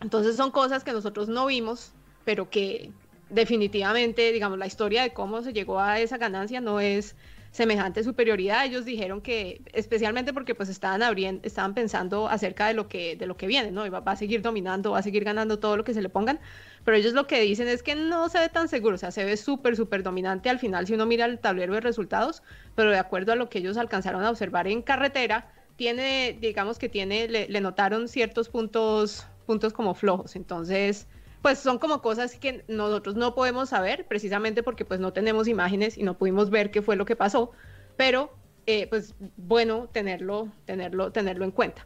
[0.00, 1.92] Entonces son cosas que nosotros no vimos,
[2.24, 2.90] pero que
[3.30, 7.14] definitivamente, digamos, la historia de cómo se llegó a esa ganancia no es
[7.52, 8.64] semejante superioridad.
[8.64, 13.26] Ellos dijeron que, especialmente porque pues estaban abriendo, estaban pensando acerca de lo que, de
[13.26, 13.88] lo que viene, ¿no?
[13.90, 16.40] Va, a seguir dominando, va a seguir ganando todo lo que se le pongan.
[16.84, 19.24] Pero ellos lo que dicen es que no se ve tan seguro, o sea, se
[19.24, 22.42] ve súper, súper dominante al final si uno mira el tablero de resultados,
[22.74, 26.88] pero de acuerdo a lo que ellos alcanzaron a observar en carretera, tiene, digamos que
[26.88, 30.36] tiene, le, le notaron ciertos puntos, puntos como flojos.
[30.36, 31.06] Entonces,
[31.42, 35.98] pues son como cosas que nosotros no podemos saber precisamente porque pues no tenemos imágenes
[35.98, 37.50] y no pudimos ver qué fue lo que pasó,
[37.96, 38.32] pero
[38.66, 41.84] eh, pues bueno tenerlo, tenerlo, tenerlo en cuenta.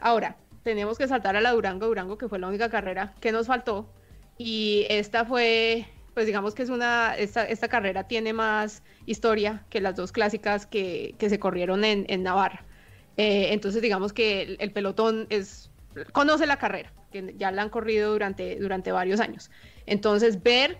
[0.00, 3.46] Ahora, tenemos que saltar a la Durango Durango, que fue la única carrera que nos
[3.46, 3.88] faltó
[4.36, 9.80] y esta fue, pues digamos que es una, esta, esta carrera tiene más historia que
[9.80, 12.64] las dos clásicas que, que se corrieron en, en Navarra.
[13.16, 15.70] Eh, entonces digamos que el pelotón es
[16.12, 19.50] conoce la carrera, que ya la han corrido durante, durante varios años.
[19.86, 20.78] Entonces, ver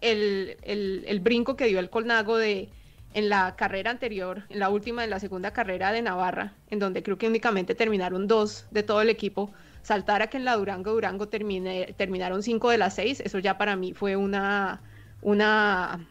[0.00, 2.68] el, el, brinco que dio el Colnago de
[3.14, 7.02] en la carrera anterior, en la última, en la segunda carrera de Navarra, en donde
[7.02, 9.50] creo que únicamente terminaron dos de todo el equipo,
[9.82, 13.56] saltar a que en la Durango Durango termine, terminaron cinco de las seis, eso ya
[13.56, 14.82] para mí fue una,
[15.22, 16.06] una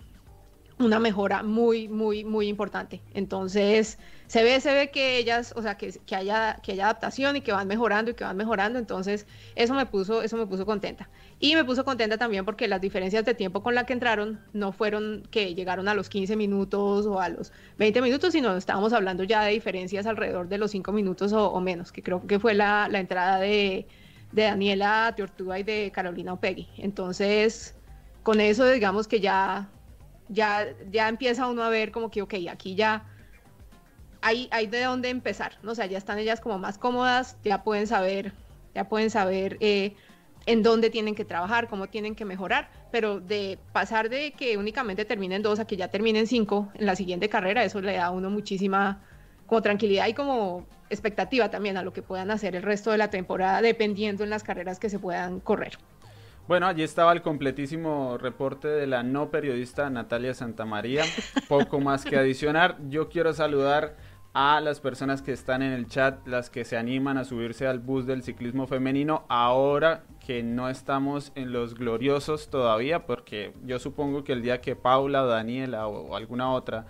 [0.80, 3.02] una mejora muy, muy, muy importante.
[3.14, 7.36] Entonces, se ve, se ve que ellas, o sea, que, que, haya, que haya adaptación
[7.36, 8.78] y que van mejorando y que van mejorando.
[8.78, 11.10] Entonces, eso me puso, eso me puso contenta.
[11.40, 14.72] Y me puso contenta también porque las diferencias de tiempo con la que entraron no
[14.72, 19.24] fueron que llegaron a los 15 minutos o a los 20 minutos, sino estábamos hablando
[19.24, 22.88] ya de diferencias alrededor de los 5 minutos o, menos, que creo que fue la,
[22.94, 23.88] entrada de,
[24.32, 26.68] de Daniela Tortuga y de Carolina Opegui.
[26.78, 27.76] Entonces,
[28.24, 29.70] con eso digamos que ya
[30.30, 33.06] ya, ya empieza uno a ver como que, ok, aquí ya
[34.22, 35.72] hay, hay de dónde empezar, ¿no?
[35.72, 38.34] O sea, ya están ellas como más cómodas, ya pueden saber,
[38.74, 39.96] ya pueden saber eh,
[40.46, 45.06] en dónde tienen que trabajar, cómo tienen que mejorar, pero de pasar de que únicamente
[45.06, 48.12] terminen dos a que ya terminen cinco en la siguiente carrera, eso le da a
[48.12, 49.04] uno muchísima
[49.46, 53.10] como tranquilidad y como expectativa también a lo que puedan hacer el resto de la
[53.10, 55.78] temporada, dependiendo en las carreras que se puedan correr.
[56.48, 61.04] Bueno, allí estaba el completísimo reporte de la no periodista Natalia Santamaría.
[61.50, 62.78] Poco más que adicionar.
[62.88, 63.98] Yo quiero saludar
[64.34, 67.80] a las personas que están en el chat, las que se animan a subirse al
[67.80, 74.24] bus del ciclismo femenino, ahora que no estamos en los gloriosos todavía, porque yo supongo
[74.24, 76.86] que el día que Paula o Daniela o, alguna otra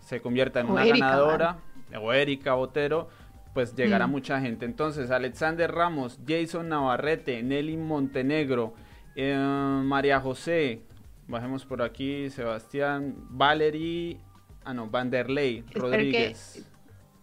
[0.00, 1.58] se convierta en una ganadora,
[2.00, 3.08] o Erika Botero,
[3.52, 4.10] pues llegará mm.
[4.10, 4.64] mucha gente.
[4.64, 8.74] Entonces, Alexander Ramos, Jason Navarrete, Nelly Montenegro,
[9.16, 10.82] eh, María José,
[11.26, 14.18] bajemos por aquí, Sebastián, Valerie,
[14.64, 16.64] ah no, Vanderlei, Rodríguez.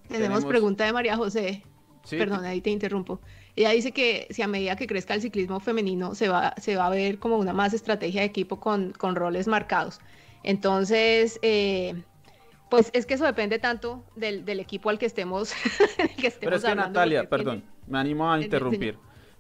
[0.08, 1.64] Tenemos, pregunta de María José.
[2.10, 3.22] Perdón, ahí te interrumpo.
[3.56, 6.88] Ella dice que si a medida que crezca el ciclismo femenino se va, se va
[6.88, 10.02] a ver como una más estrategia de equipo con, con roles marcados.
[10.44, 11.94] Entonces, eh,
[12.70, 15.54] pues es que eso depende tanto del, del equipo al que estemos,
[16.18, 18.98] que estemos Pero es que Natalia, perdón, me animo a interrumpir.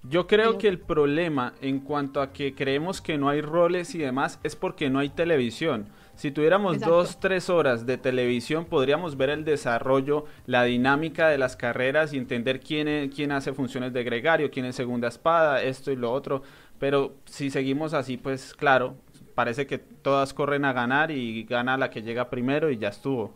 [0.09, 3.99] Yo creo que el problema en cuanto a que creemos que no hay roles y
[3.99, 5.87] demás es porque no hay televisión.
[6.15, 11.55] Si tuviéramos dos, tres horas de televisión, podríamos ver el desarrollo, la dinámica de las
[11.55, 15.95] carreras y entender quién, quién hace funciones de gregario, quién es segunda espada, esto y
[15.95, 16.43] lo otro.
[16.79, 18.97] Pero si seguimos así, pues claro,
[19.35, 23.33] parece que todas corren a ganar y gana la que llega primero y ya estuvo.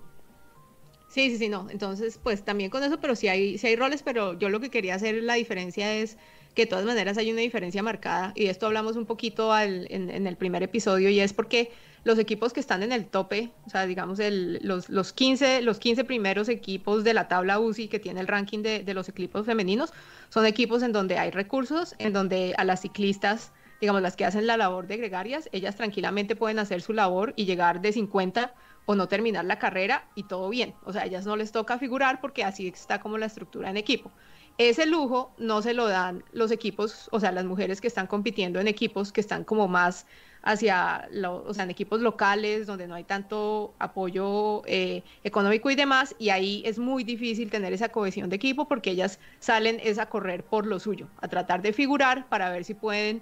[1.08, 1.68] Sí, sí, sí, no.
[1.70, 4.70] Entonces, pues también con eso, pero sí hay, sí hay roles, pero yo lo que
[4.70, 6.18] quería hacer la diferencia es
[6.58, 10.10] que de todas maneras hay una diferencia marcada, y de esto hablamos un poquito en,
[10.10, 11.72] el primer episodio, y es porque
[12.04, 16.04] los equipos que están en el tope, o sea, digamos, los, los, 15, los 15
[16.04, 19.94] primeros equipos de la tabla UCI que tiene el ranking de, de los equipos femeninos,
[20.30, 24.48] son equipos en donde hay recursos, en donde a las ciclistas digamos, las que hacen
[24.48, 28.52] la labor de gregarias, ellas tranquilamente pueden hacer su labor y llegar de 50
[28.88, 30.74] o no terminar la carrera y todo bien.
[30.84, 33.78] O sea, a ellas no les toca figurar porque así está como la estructura en
[33.78, 34.12] equipo.
[34.58, 38.60] Ese lujo no se lo dan los equipos, o sea, las mujeres que están compitiendo
[38.60, 40.08] en equipos que están como más
[40.42, 46.16] hacia, o sea, en equipos locales donde no hay tanto apoyo eh, económico y demás,
[46.18, 50.08] y ahí es muy difícil tener esa cohesión de equipo porque ellas salen es a
[50.08, 53.22] correr por lo suyo, a tratar de figurar para ver si pueden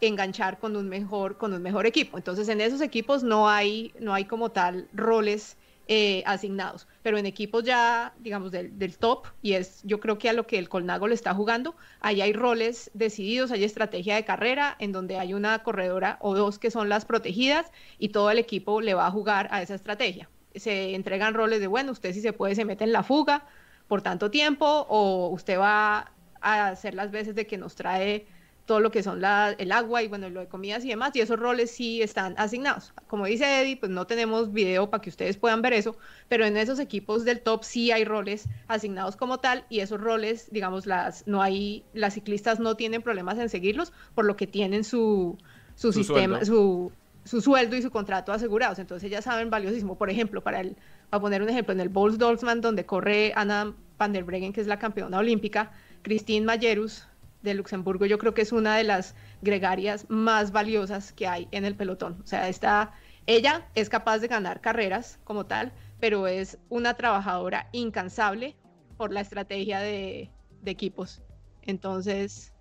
[0.00, 2.16] enganchar con un mejor, con un mejor equipo.
[2.16, 5.56] Entonces, en esos equipos no hay, no hay como tal roles
[5.94, 6.88] eh, asignados.
[7.02, 10.58] Pero en equipos ya, digamos, del, top, y es yo creo que a lo que
[10.58, 15.18] el Colnago le está jugando, ahí hay roles decididos, hay estrategia de carrera, en donde
[15.18, 19.06] hay una corredora o dos que son las protegidas, y todo el equipo le va
[19.06, 20.30] a jugar a esa estrategia.
[20.54, 23.44] Se entregan roles de, bueno, usted si se puede se mete en la fuga
[23.86, 28.26] por tanto tiempo, o usted va a hacer las veces de que nos trae
[28.66, 31.20] todo lo que son la, el agua y bueno, lo de comidas y demás, y
[31.20, 32.92] esos roles sí están asignados.
[33.08, 35.96] Como dice Eddie, pues no tenemos video para que ustedes puedan ver eso,
[36.28, 40.48] pero en esos equipos del top sí hay roles asignados como tal, y esos roles,
[40.50, 44.84] digamos, las, no hay, las ciclistas no tienen problemas en seguirlos, por lo que tienen
[44.84, 45.36] su,
[45.74, 46.92] su, sistema, su,
[47.24, 48.78] su sueldo y su contrato asegurados.
[48.78, 49.96] Entonces ya saben valiosísimo.
[49.96, 50.76] Por ejemplo, para el,
[51.10, 54.60] para poner un ejemplo, en el Bowls Dolzman, donde corre Anna van der Breggen, que
[54.60, 55.72] es la campeona olímpica,
[56.02, 57.06] Christine Mayerus,
[57.42, 61.64] de Luxemburgo yo creo que es una de las gregarias más valiosas que hay en
[61.64, 62.20] el pelotón.
[62.22, 62.92] O sea, está,
[63.26, 68.56] ella es capaz de ganar carreras como tal, pero es una trabajadora incansable
[68.96, 70.30] por la estrategia de,
[70.64, 71.22] equipos.
[71.62, 72.52] Entonces,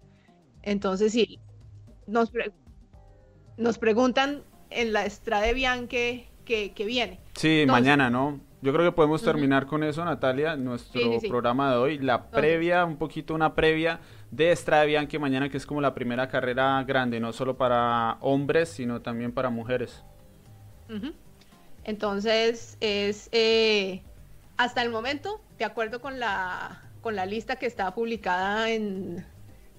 [0.64, 1.40] entonces sí,
[2.08, 2.32] nos,
[3.58, 7.20] nos preguntan en la Estrade Bianche que, que viene.
[7.36, 8.40] Sí, mañana, ¿no?
[8.64, 11.98] Yo creo que podemos terminar con eso, Natalia, nuestro programa de hoy.
[11.98, 14.00] La previa, un poquito una previa
[14.32, 18.70] de Estrada Bianchi mañana, que es como la primera carrera grande, no solo para hombres,
[18.70, 20.04] sino también para mujeres.
[21.84, 24.02] Entonces, es eh,
[24.58, 29.26] hasta el momento, de acuerdo con la, con la lista que está publicada en,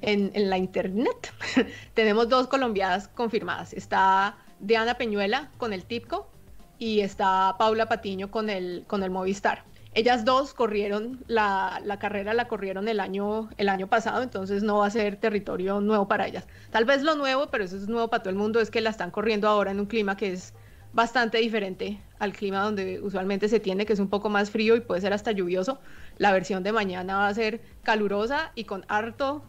[0.00, 1.32] en, en la internet,
[1.94, 3.72] tenemos dos colombianas confirmadas.
[3.72, 6.30] Está Diana Peñuela con el TIPCO
[6.78, 9.64] y está Paula Patiño con el, con el Movistar.
[9.94, 14.78] Ellas dos corrieron la, la, carrera, la corrieron el año, el año pasado, entonces no
[14.78, 16.46] va a ser territorio nuevo para ellas.
[16.70, 18.88] Tal vez lo nuevo, pero eso es nuevo para todo el mundo, es que la
[18.88, 20.54] están corriendo ahora en un clima que es
[20.94, 24.80] bastante diferente al clima donde usualmente se tiene, que es un poco más frío y
[24.80, 25.78] puede ser hasta lluvioso.
[26.16, 29.42] La versión de mañana va a ser calurosa y con harto,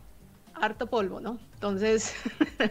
[0.55, 1.39] harto polvo, ¿no?
[1.53, 2.13] Entonces,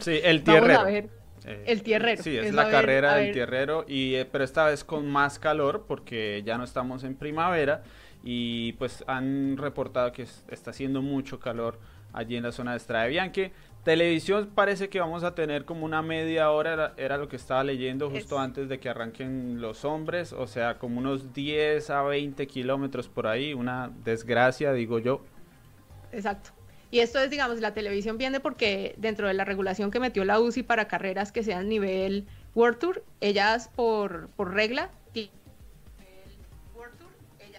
[0.00, 0.66] sí, el tierrero.
[0.74, 2.22] vamos a ver eh, el tierrero.
[2.22, 6.42] Sí, es, la carrera del tierrero, y, eh, pero esta vez con más calor porque
[6.44, 7.82] ya no estamos en primavera
[8.22, 11.78] y pues han reportado que está haciendo mucho calor
[12.12, 13.52] allí en la zona de Estrada Bianche.
[13.84, 18.10] Televisión parece que vamos a tener como una media hora, era, lo que estaba leyendo
[18.10, 23.08] justo antes de que arranquen los hombres, o sea, como unos 10 a 20 kilómetros
[23.08, 25.24] por ahí, una desgracia, digo yo.
[26.12, 26.50] Exacto.
[26.92, 30.38] Y esto es, digamos, la televisión viene porque dentro de la regulación que metió la
[30.38, 34.90] UCI para carreras que sean nivel World Tour, ellas por, regla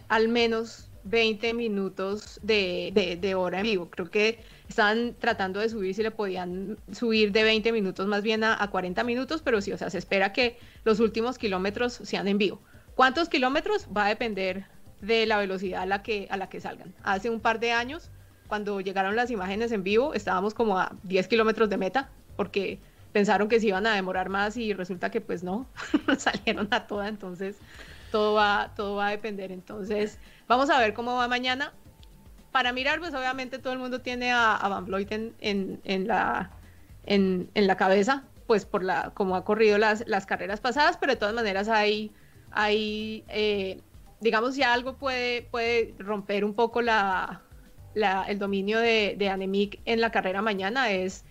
[0.07, 3.89] al menos 20 minutos de, de, hora en vivo.
[3.89, 8.43] Creo que estaban tratando de subir si le podían subir de 20 minutos más bien
[8.43, 12.27] a, a 40 minutos, pero sí, o sea, se espera que los últimos kilómetros sean
[12.27, 12.61] en vivo.
[12.93, 13.87] ¿Cuántos kilómetros?
[13.97, 14.65] Va a depender
[15.01, 16.93] de la velocidad a la que, a la que salgan.
[17.01, 18.11] Hace un par de años,
[18.47, 22.79] cuando llegaron las imágenes en vivo, estábamos como a 10 kilómetros de meta, porque
[23.11, 25.67] pensaron que se iban a demorar más y resulta que pues no,
[26.17, 27.55] salieron a toda, entonces
[28.11, 29.51] todo va, todo va a depender.
[29.51, 31.73] Entonces, vamos a ver cómo va mañana.
[32.51, 36.51] Para mirar, pues obviamente todo el mundo tiene a, Van Vleuten en, la,
[37.07, 41.17] en, la cabeza, pues por la, como ha corrido las, las carreras pasadas, pero de
[41.17, 42.11] todas maneras hay,
[42.51, 43.81] hay eh,
[44.21, 47.41] digamos, ya algo puede, puede romper un poco la,
[47.93, 51.23] la, el dominio de, de Anemic en la carrera mañana, es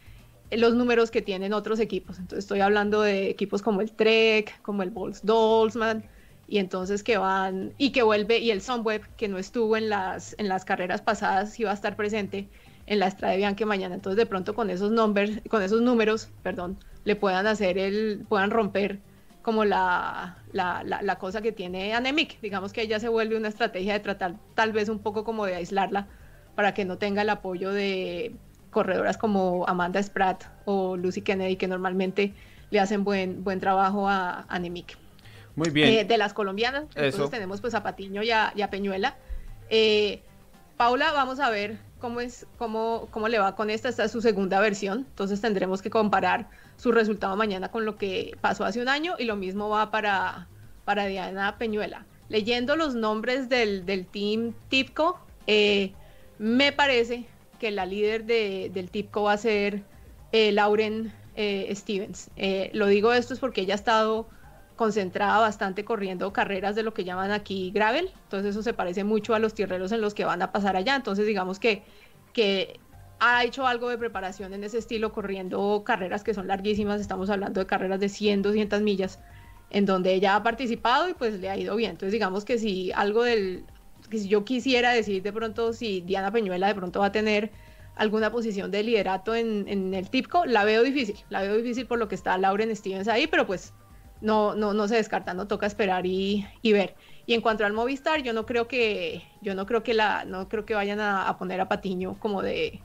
[0.51, 2.19] los números que tienen otros equipos.
[2.19, 6.05] Entonces estoy hablando de equipos como el Trek, como el Bols Dolzman,
[6.53, 10.35] y entonces que van y que vuelve y el Sunweb que no estuvo en las
[10.39, 12.47] en las carreras pasadas iba a estar presente
[12.85, 16.29] en la Estrada de Bianchi mañana entonces de pronto con esos nombres con esos números
[16.43, 18.99] perdón le puedan hacer el puedan romper
[19.41, 23.95] como la, la, la, cosa que tiene Anemic digamos que ella se vuelve una estrategia
[23.95, 26.07] de tratar tal vez un poco como de aislarla
[26.55, 28.35] para que no tenga el apoyo de
[28.71, 32.33] corredoras como Amanda Spratt o Lucy Kennedy que normalmente
[32.71, 34.97] le hacen buen buen trabajo a Anemic
[35.55, 35.89] muy bien.
[35.89, 36.85] Eh, de las colombianas.
[36.95, 39.17] Entonces tenemos pues a Patiño y a, Peñuela.
[39.69, 40.23] Eh,
[40.77, 43.89] Paula, vamos a ver cómo es, cómo, cómo le va con esta.
[43.89, 45.07] Esta es su segunda versión.
[45.11, 49.25] Entonces tendremos que comparar su resultado mañana con lo que pasó hace un año y
[49.25, 50.49] lo mismo va para,
[50.85, 52.07] para Diana Peñuela.
[52.29, 55.93] Leyendo los nombres del, team Tipco, eh,
[56.43, 57.25] me parece
[57.61, 59.85] que la líder del Tipco va a ser
[60.33, 61.13] Lauren
[61.73, 62.31] Stevens.
[62.73, 64.29] lo digo esto es porque ella ha estado
[64.75, 69.37] concentrada bastante corriendo carreras de lo que llaman aquí gravel, entonces eso se parece mucho
[69.37, 71.85] a los tierreros en los que van a pasar allá, entonces digamos que,
[72.33, 72.81] que
[73.21, 77.61] ha hecho algo de preparación en ese estilo, corriendo carreras que son larguísimas, estamos hablando
[77.61, 79.21] de carreras de 100, 200 millas,
[79.71, 82.91] en donde ella ha participado y pues le ha ido bien, entonces digamos que si
[82.91, 83.65] algo del,
[84.11, 87.51] que si yo quisiera decir de pronto si Diana Peñuela de pronto va a tener
[87.97, 91.99] alguna posición de liderato en, en el TIPCO, la veo difícil, la veo difícil por
[91.99, 93.75] lo que está Lauren Stevens ahí, pero pues
[94.23, 96.95] no, no, no se descarta, no toca esperar y, ver.
[97.27, 100.49] Y en cuanto al Movistar, yo no creo que, yo no creo que la, no
[100.49, 102.81] creo que vayan a, poner a Patiño como de,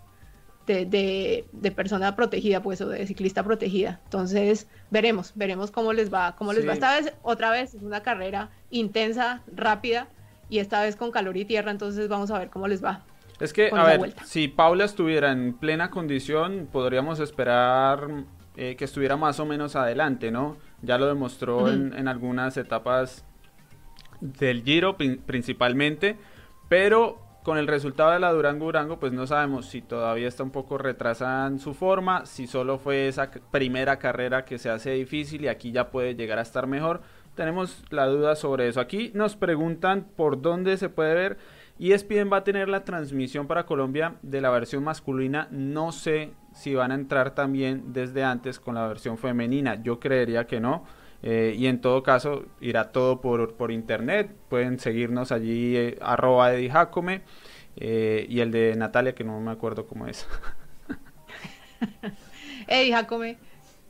[0.65, 4.01] de, de, persona protegida, pues, o de ciclista protegida.
[4.05, 6.73] Entonces, veremos, veremos cómo les va, cómo les va.
[6.73, 10.07] Esta vez, otra vez, es una carrera intensa, rápida,
[10.49, 13.03] y esta vez con calor y tierra, entonces vamos a ver cómo les va.
[13.39, 18.25] Es que, a ver, si Paula estuviera en plena condición, podríamos esperar
[18.55, 20.57] eh, que estuviera más o menos adelante, ¿no?
[20.81, 23.23] Ya lo demostró en, algunas etapas
[24.19, 26.17] del Giro principalmente,
[26.67, 30.49] pero con el resultado de la Durango Durango, pues no sabemos si todavía está un
[30.49, 35.45] poco retrasada en su forma, si solo fue esa primera carrera que se hace difícil
[35.45, 37.03] y aquí ya puede llegar a estar mejor.
[37.37, 38.79] Tenemos la duda sobre eso.
[38.81, 41.37] Aquí nos preguntan por dónde se puede ver.
[41.77, 45.47] Y ESPN va a tener la transmisión para Colombia de la versión masculina.
[45.51, 49.79] No sé si van a entrar también desde antes con la versión femenina.
[49.83, 50.85] Yo creería que no.
[51.21, 54.35] Eh, y en todo caso irá todo por, por internet.
[54.49, 60.07] Pueden seguirnos allí eh, arroba eh, y el de Natalia que no me acuerdo cómo
[60.07, 60.27] es.
[62.67, 63.37] Eddie Jacome,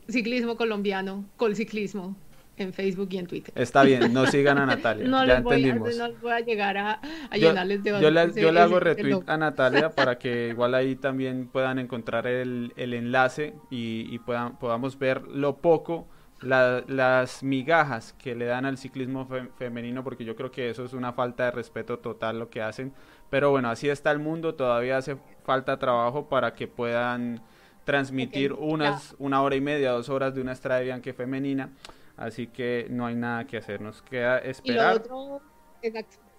[0.06, 1.24] ciclismo colombiano,
[1.54, 2.14] ciclismo
[2.60, 3.52] en Facebook y en Twitter.
[3.56, 5.06] Está bien, no sigan a Natalia.
[5.06, 5.96] no, ya entendimos.
[5.96, 7.00] no voy a llegar a,
[7.32, 11.48] llenarles de Yo, le, yo le hago retweet a Natalia para que igual ahí también
[11.48, 16.06] puedan encontrar el, el enlace y, y, puedan, podamos ver lo poco,
[16.40, 21.12] las migajas que le dan al ciclismo femenino, porque yo creo que eso es una
[21.12, 22.92] falta de respeto total lo que hacen.
[23.30, 27.42] Pero bueno, así está el mundo, todavía hace falta trabajo para que puedan
[27.84, 31.70] transmitir unas, una hora y media, dos horas de una estrada de Bianque femenina.
[32.18, 34.96] Así que no hay nada que hacer, nos queda esperar.
[34.96, 35.42] Y lo otro,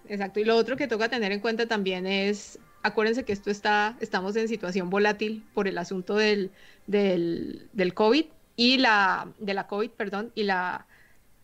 [0.08, 3.96] exacto, Y lo otro que toca tener en cuenta también es, acuérdense que esto está,
[4.00, 6.52] estamos en situación volátil por el asunto del,
[6.86, 8.26] del, del COVID
[8.56, 10.86] y la, de la COVID, perdón, y la,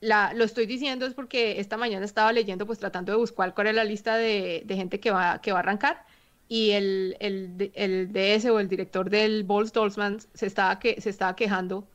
[0.01, 3.69] la, lo estoy diciendo es porque esta mañana estaba leyendo, pues tratando de buscar cuál
[3.69, 6.05] era la lista de, de gente que va, que va a arrancar
[6.49, 11.11] y el, el, el DS o el director del Bols Dolzman se estaba, que, se
[11.11, 11.89] estaba quejando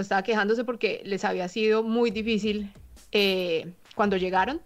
[0.00, 2.72] estaba quejándose porque les había sido muy difícil
[3.12, 4.60] eh, cuando llegaron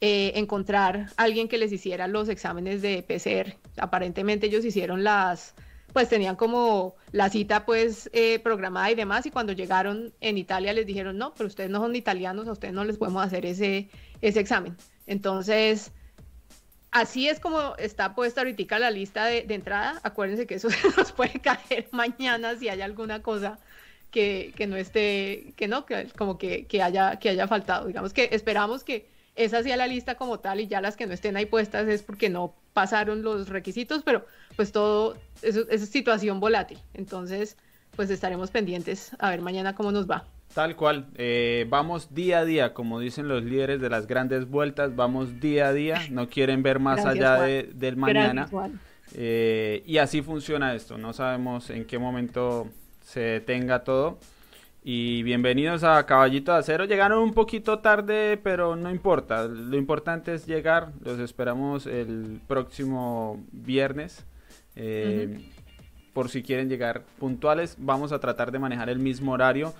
[0.00, 3.56] eh, encontrar alguien que les hiciera los exámenes de PCR.
[3.78, 5.54] Aparentemente ellos hicieron las,
[5.94, 10.72] pues tenían como la cita pues eh, programada y demás y cuando llegaron en Italia
[10.72, 13.88] les dijeron no, pero ustedes no son italianos, a ustedes no les podemos hacer ese,
[14.20, 14.76] ese examen.
[15.06, 15.92] Entonces,
[16.90, 20.00] así es como está puesta ahorita la lista de, de entrada.
[20.02, 23.58] Acuérdense que eso nos puede caer mañana si hay alguna cosa
[24.14, 27.88] que, no esté, que no, que como que, haya, que haya faltado.
[27.88, 31.08] Digamos que esperamos que, esa sí a la lista como tal y ya las que
[31.08, 35.88] no estén ahí puestas es porque no pasaron los requisitos, pero pues todo eso, es
[35.88, 36.78] situación volátil.
[36.94, 37.56] Entonces,
[37.96, 40.24] pues estaremos pendientes a ver mañana cómo nos va.
[40.54, 44.94] Tal cual, eh, vamos día a día, como dicen los líderes de las grandes vueltas,
[44.94, 48.48] vamos día a día, no quieren ver más allá del mañana.
[49.14, 52.68] Eh, y así funciona esto, no sabemos en qué momento
[53.04, 54.18] se detenga todo.
[54.82, 56.84] Y bienvenidos a Caballito de Acero.
[56.84, 59.44] Llegaron un poquito tarde, pero no importa.
[59.44, 60.92] Lo importante es llegar.
[61.02, 64.26] Los esperamos el próximo viernes.
[64.76, 65.48] Eh,
[66.12, 69.72] por si quieren llegar puntuales, vamos a tratar de manejar el mismo horario.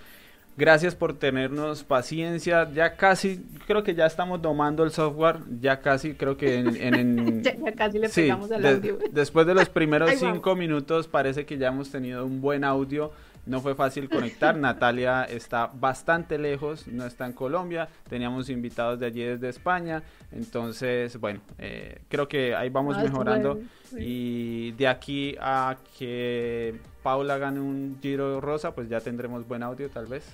[0.56, 2.70] Gracias por tenernos paciencia.
[2.72, 5.38] Ya casi, creo que ya estamos domando el software.
[5.60, 7.42] Ya casi, creo que en.
[7.42, 8.98] ya, casi le pegamos al audio.
[9.10, 13.10] Después de los primeros cinco minutos, parece que ya hemos tenido un buen audio.
[13.46, 14.56] No fue fácil conectar.
[14.58, 17.88] Natalia está bastante lejos, no está en Colombia.
[18.08, 20.04] Teníamos invitados de allí desde España.
[20.30, 23.58] Entonces, bueno, eh, creo que ahí vamos ah, mejorando.
[23.98, 29.90] Y de aquí a que Paula gane un giro rosa, pues ya tendremos buen audio
[29.90, 30.24] tal vez.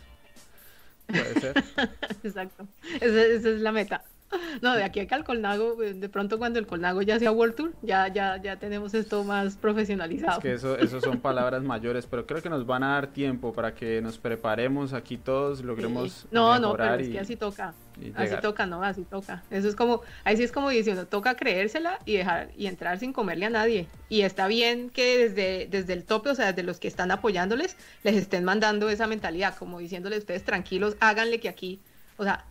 [1.11, 1.64] Puede ser.
[2.24, 2.66] Exacto.
[3.00, 4.04] esa es la meta.
[4.62, 7.33] No, de aquí a que al Colnago, eh, de pronto cuando el Colnago ya sea
[7.33, 10.39] World Tour, ya, ya, ya tenemos esto más profesionalizado.
[10.39, 13.53] Es que eso, eso son palabras mayores, pero creo que nos van a dar tiempo
[13.53, 17.74] para que nos preparemos aquí todos, logremos No, no, pero es que así toca.
[18.14, 19.43] Así toca, no, así toca.
[19.51, 23.12] Eso es como, ahí sí es como diciendo, toca creérsela y dejar y entrar sin
[23.12, 23.89] comerle a nadie.
[24.09, 27.76] Y está bien que desde, desde el tope, o sea, desde los que están apoyándoles,
[28.03, 31.81] les estén mandando esa mentalidad, como diciéndoles ustedes tranquilos, háganle que aquí,
[32.16, 32.47] o sea,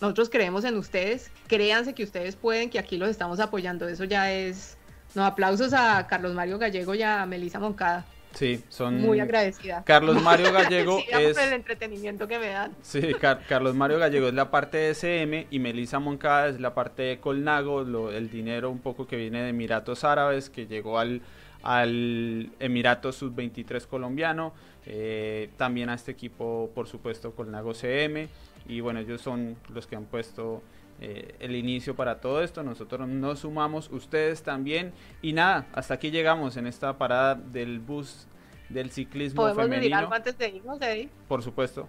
[0.00, 3.88] nosotros creemos en ustedes, créanse que ustedes pueden, que aquí los estamos apoyando.
[3.88, 4.76] Eso ya es.
[5.14, 8.04] No, aplausos a Carlos Mario Gallego y a Melisa Moncada.
[8.32, 9.84] Sí, son muy agradecida.
[9.84, 12.74] Carlos Mario Gallego es el entretenimiento que me dan.
[12.80, 17.02] Sí, Carlos Mario Gallego es la parte de SM y Melisa Moncada es la parte
[17.02, 21.20] de Colnago, lo, el dinero un poco que viene de Emiratos Árabes que llegó al
[21.62, 24.52] al Emirato Sub-23 colombiano,
[24.84, 28.28] eh, también a este equipo, por supuesto, Colnago CM
[28.66, 30.62] y bueno, ellos son los que han puesto
[31.00, 32.62] eh, el inicio para todo esto.
[32.62, 34.92] Nosotros nos sumamos, ustedes también.
[35.20, 38.26] Y nada, hasta aquí llegamos en esta parada del bus
[38.68, 39.98] del ciclismo ¿Podemos femenino.
[39.98, 41.08] algo antes de irnos, Eddie?
[41.28, 41.88] Por supuesto.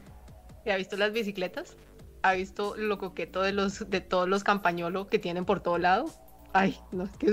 [0.66, 1.78] ¿Ha visto las bicicletas?
[2.24, 6.06] ¿Ha visto lo coqueto de los de todos los campañolos que tienen por todo lado?
[6.54, 7.32] Ay, no, es que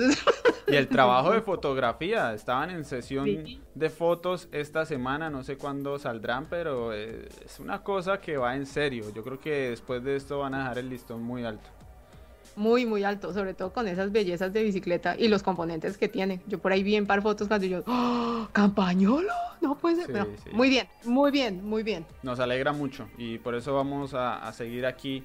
[0.67, 3.29] Y el trabajo de fotografía, estaban en sesión
[3.75, 8.57] de fotos esta semana, no sé cuándo saldrán, pero eh, es una cosa que va
[8.57, 9.05] en serio.
[9.15, 11.69] Yo creo que después de esto van a dejar el listón muy alto.
[12.57, 16.41] Muy, muy alto, sobre todo con esas bellezas de bicicleta y los componentes que tiene.
[16.47, 19.33] Yo por ahí vi en par fotos cuando yo, ¡Oh, ¡Campañolo!
[19.61, 20.27] No puede ser.
[20.53, 22.07] Muy bien, muy bien, muy bien.
[22.23, 25.23] Nos alegra mucho y por eso vamos a, seguir aquí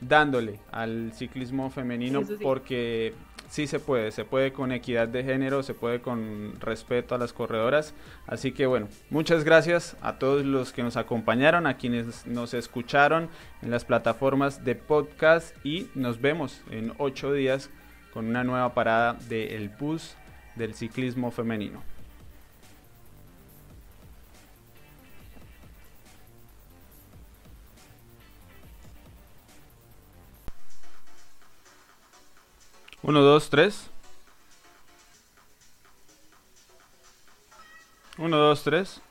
[0.00, 3.14] dándole al ciclismo femenino porque
[3.48, 7.32] sí se puede, se puede con equidad de género, se puede con respeto a las
[7.32, 7.94] corredoras.
[8.26, 13.28] Así que bueno, muchas gracias a todos los que nos acompañaron, a quienes nos escucharon
[13.62, 17.70] en las plataformas de podcast y nos vemos en ocho días
[18.12, 20.16] con una nueva parada del bus
[20.56, 21.97] del ciclismo femenino.
[33.08, 33.72] 1, 2, 3.
[38.18, 39.07] 1, 2, 3.